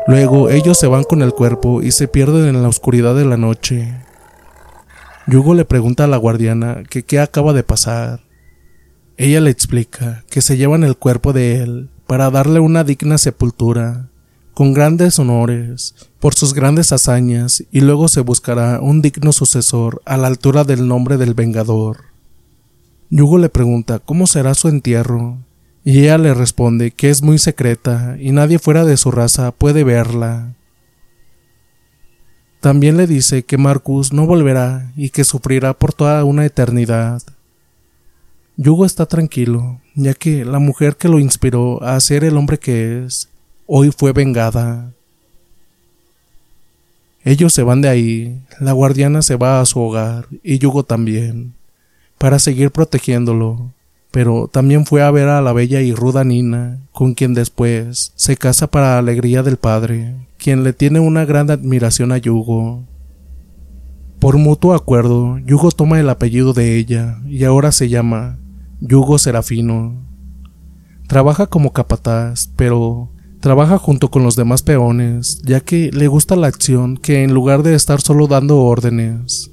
Luego 0.06 0.48
ellos 0.48 0.78
se 0.78 0.86
van 0.86 1.04
con 1.04 1.20
el 1.20 1.34
cuerpo 1.34 1.82
y 1.82 1.90
se 1.92 2.08
pierden 2.08 2.46
en 2.46 2.62
la 2.62 2.68
oscuridad 2.68 3.14
de 3.14 3.26
la 3.26 3.36
noche. 3.36 3.92
Yugo 5.26 5.52
le 5.52 5.66
pregunta 5.66 6.04
a 6.04 6.08
la 6.08 6.16
guardiana 6.16 6.84
que 6.88 7.02
qué 7.02 7.20
acaba 7.20 7.52
de 7.52 7.64
pasar. 7.64 8.20
Ella 9.18 9.42
le 9.42 9.50
explica 9.50 10.24
que 10.30 10.40
se 10.40 10.56
llevan 10.56 10.84
el 10.84 10.96
cuerpo 10.96 11.34
de 11.34 11.56
él 11.56 11.90
para 12.06 12.30
darle 12.30 12.60
una 12.60 12.82
digna 12.82 13.18
sepultura, 13.18 14.08
con 14.56 14.72
grandes 14.72 15.18
honores, 15.18 15.94
por 16.18 16.32
sus 16.32 16.54
grandes 16.54 16.90
hazañas, 16.90 17.62
y 17.70 17.82
luego 17.82 18.08
se 18.08 18.22
buscará 18.22 18.80
un 18.80 19.02
digno 19.02 19.32
sucesor 19.32 20.00
a 20.06 20.16
la 20.16 20.28
altura 20.28 20.64
del 20.64 20.88
nombre 20.88 21.18
del 21.18 21.34
Vengador. 21.34 22.04
Yugo 23.10 23.36
le 23.36 23.50
pregunta 23.50 23.98
cómo 23.98 24.26
será 24.26 24.54
su 24.54 24.68
entierro, 24.68 25.36
y 25.84 26.00
ella 26.00 26.16
le 26.16 26.32
responde 26.32 26.90
que 26.90 27.10
es 27.10 27.20
muy 27.20 27.36
secreta 27.36 28.16
y 28.18 28.32
nadie 28.32 28.58
fuera 28.58 28.86
de 28.86 28.96
su 28.96 29.10
raza 29.10 29.52
puede 29.52 29.84
verla. 29.84 30.54
También 32.60 32.96
le 32.96 33.06
dice 33.06 33.42
que 33.42 33.58
Marcus 33.58 34.14
no 34.14 34.24
volverá 34.24 34.90
y 34.96 35.10
que 35.10 35.24
sufrirá 35.24 35.74
por 35.74 35.92
toda 35.92 36.24
una 36.24 36.46
eternidad. 36.46 37.20
Yugo 38.56 38.86
está 38.86 39.04
tranquilo, 39.04 39.82
ya 39.94 40.14
que 40.14 40.46
la 40.46 40.60
mujer 40.60 40.96
que 40.96 41.08
lo 41.08 41.18
inspiró 41.18 41.82
a 41.82 42.00
ser 42.00 42.24
el 42.24 42.38
hombre 42.38 42.58
que 42.58 43.04
es, 43.04 43.28
hoy 43.66 43.90
fue 43.90 44.12
vengada. 44.12 44.92
Ellos 47.24 47.52
se 47.52 47.62
van 47.62 47.80
de 47.80 47.88
ahí, 47.88 48.40
la 48.60 48.72
guardiana 48.72 49.20
se 49.20 49.36
va 49.36 49.60
a 49.60 49.66
su 49.66 49.80
hogar 49.80 50.28
y 50.44 50.58
Yugo 50.58 50.84
también, 50.84 51.54
para 52.18 52.38
seguir 52.38 52.70
protegiéndolo, 52.70 53.72
pero 54.12 54.48
también 54.48 54.86
fue 54.86 55.02
a 55.02 55.10
ver 55.10 55.28
a 55.28 55.42
la 55.42 55.52
bella 55.52 55.80
y 55.80 55.92
ruda 55.92 56.22
Nina, 56.22 56.78
con 56.92 57.14
quien 57.14 57.34
después 57.34 58.12
se 58.14 58.36
casa 58.36 58.68
para 58.68 58.96
alegría 58.96 59.42
del 59.42 59.56
padre, 59.56 60.14
quien 60.38 60.62
le 60.62 60.72
tiene 60.72 61.00
una 61.00 61.24
gran 61.24 61.50
admiración 61.50 62.12
a 62.12 62.18
Yugo. 62.18 62.84
Por 64.20 64.38
mutuo 64.38 64.74
acuerdo, 64.74 65.38
Yugo 65.38 65.72
toma 65.72 65.98
el 65.98 66.08
apellido 66.08 66.52
de 66.52 66.76
ella 66.76 67.18
y 67.28 67.42
ahora 67.42 67.72
se 67.72 67.88
llama 67.88 68.38
Yugo 68.80 69.18
Serafino. 69.18 69.94
Trabaja 71.08 71.48
como 71.48 71.72
capataz, 71.72 72.48
pero 72.56 73.10
trabaja 73.46 73.78
junto 73.78 74.10
con 74.10 74.24
los 74.24 74.34
demás 74.34 74.64
peones, 74.64 75.40
ya 75.44 75.60
que 75.60 75.92
le 75.92 76.08
gusta 76.08 76.34
la 76.34 76.48
acción 76.48 76.96
que 76.96 77.22
en 77.22 77.32
lugar 77.32 77.62
de 77.62 77.76
estar 77.76 78.00
solo 78.00 78.26
dando 78.26 78.58
órdenes. 78.58 79.52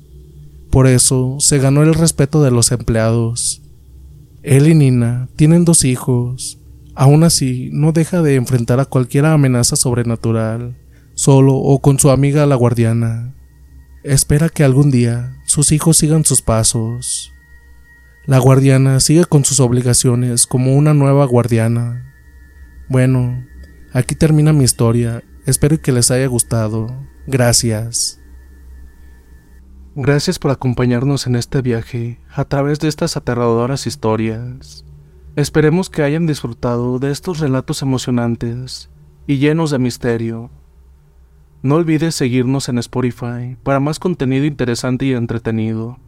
Por 0.71 0.87
eso 0.87 1.35
se 1.37 1.59
ganó 1.59 1.83
el 1.83 1.93
respeto 1.93 2.41
de 2.41 2.49
los 2.49 2.71
empleados. 2.71 3.61
Él 4.41 4.67
y 4.67 4.73
Nina 4.73 5.29
tienen 5.35 5.63
dos 5.63 5.85
hijos. 5.85 6.57
Aún 6.95 7.23
así, 7.23 7.69
no 7.71 7.91
deja 7.91 8.23
de 8.23 8.33
enfrentar 8.33 8.79
a 8.79 8.85
cualquier 8.85 9.27
amenaza 9.27 9.75
sobrenatural, 9.75 10.75
solo 11.13 11.53
o 11.53 11.77
con 11.79 11.99
su 11.99 12.09
amiga 12.09 12.47
la 12.47 12.55
guardiana. 12.55 13.35
Espera 14.03 14.49
que 14.49 14.63
algún 14.63 14.89
día 14.89 15.37
sus 15.45 15.71
hijos 15.71 15.97
sigan 15.97 16.25
sus 16.25 16.41
pasos. 16.41 17.31
La 18.25 18.39
guardiana 18.39 18.99
sigue 19.01 19.25
con 19.25 19.45
sus 19.45 19.59
obligaciones 19.59 20.47
como 20.47 20.73
una 20.73 20.95
nueva 20.95 21.27
guardiana. 21.27 22.11
Bueno, 22.89 23.52
aquí 23.93 24.15
termina 24.15 24.51
mi 24.51 24.63
historia. 24.63 25.23
Espero 25.45 25.79
que 25.79 25.91
les 25.91 26.11
haya 26.11 26.27
gustado. 26.27 26.87
Gracias. 27.27 28.19
Gracias 29.95 30.39
por 30.39 30.51
acompañarnos 30.51 31.27
en 31.27 31.35
este 31.35 31.61
viaje 31.61 32.19
a 32.33 32.45
través 32.45 32.79
de 32.79 32.87
estas 32.87 33.15
aterradoras 33.15 33.85
historias. 33.85 34.83
Esperemos 35.35 35.89
que 35.89 36.01
hayan 36.01 36.25
disfrutado 36.25 36.97
de 36.97 37.11
estos 37.11 37.39
relatos 37.39 37.81
emocionantes 37.83 38.89
y 39.27 39.37
llenos 39.37 39.69
de 39.69 39.79
misterio. 39.79 40.49
No 41.61 41.75
olvides 41.75 42.15
seguirnos 42.15 42.69
en 42.69 42.79
Spotify 42.79 43.55
para 43.63 43.79
más 43.79 43.99
contenido 43.99 44.45
interesante 44.45 45.05
y 45.05 45.13
entretenido. 45.13 45.99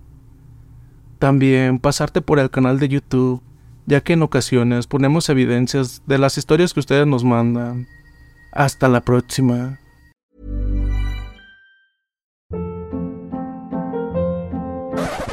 También 1.19 1.79
pasarte 1.79 2.21
por 2.21 2.39
el 2.39 2.49
canal 2.49 2.79
de 2.79 2.89
YouTube, 2.89 3.41
ya 3.87 4.01
que 4.01 4.13
en 4.13 4.23
ocasiones 4.23 4.87
ponemos 4.87 5.29
evidencias 5.29 6.01
de 6.05 6.17
las 6.17 6.37
historias 6.37 6.73
que 6.73 6.79
ustedes 6.79 7.07
nos 7.07 7.23
mandan. 7.23 7.87
Hasta 8.51 8.87
la 8.87 9.01
próxima. 9.01 9.79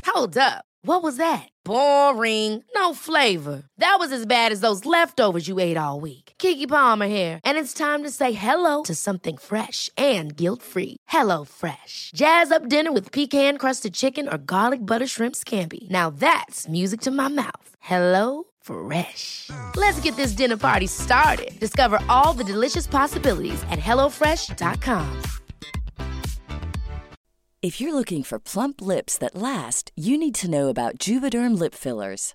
Hold 0.07 0.37
up. 0.37 0.65
What 0.85 1.05
was 1.05 1.17
that? 1.19 1.49
Boring. 1.65 2.65
No 2.75 2.93
flavor. 2.93 3.63
That 3.79 3.97
was 4.01 4.11
as 4.11 4.27
bad 4.27 4.51
as 4.51 4.61
those 4.61 4.85
leftovers 4.85 5.47
you 5.47 5.61
ate 5.61 5.77
all 5.77 6.01
week. 6.01 6.33
Kiki 6.39 6.67
Palmer 6.67 7.07
here, 7.07 7.39
and 7.45 7.57
it's 7.57 7.73
time 7.73 8.03
to 8.03 8.11
say 8.11 8.33
hello 8.33 8.83
to 8.83 8.95
something 8.95 9.37
fresh 9.37 9.89
and 9.97 10.37
guilt-free. 10.37 10.97
Hello 11.09 11.45
Fresh. 11.45 12.11
Jazz 12.15 12.51
up 12.51 12.69
dinner 12.69 12.93
with 12.93 13.13
pecan-crusted 13.13 13.95
chicken 13.95 14.29
or 14.29 14.39
garlic 14.39 14.81
butter 14.85 15.07
shrimp 15.07 15.37
scampi. 15.37 15.89
Now 15.91 16.11
that's 16.11 16.69
music 16.69 17.01
to 17.03 17.11
my 17.11 17.29
mouth. 17.29 17.62
Hello 17.83 18.45
Fresh. 18.61 19.51
Let's 19.77 20.01
get 20.01 20.15
this 20.15 20.33
dinner 20.37 20.57
party 20.57 20.87
started. 20.87 21.59
Discover 21.59 21.99
all 22.09 22.33
the 22.33 22.45
delicious 22.45 22.87
possibilities 22.87 23.61
at 23.71 23.79
hellofresh.com. 23.79 25.23
If 27.61 27.81
you're 27.81 27.95
looking 27.95 28.23
for 28.25 28.41
plump 28.41 28.81
lips 28.81 29.19
that 29.19 29.37
last, 29.37 29.93
you 29.97 30.19
need 30.19 30.35
to 30.37 30.51
know 30.51 30.69
about 30.69 30.99
Juvederm 30.99 31.59
lip 31.59 31.75
fillers. 31.75 32.35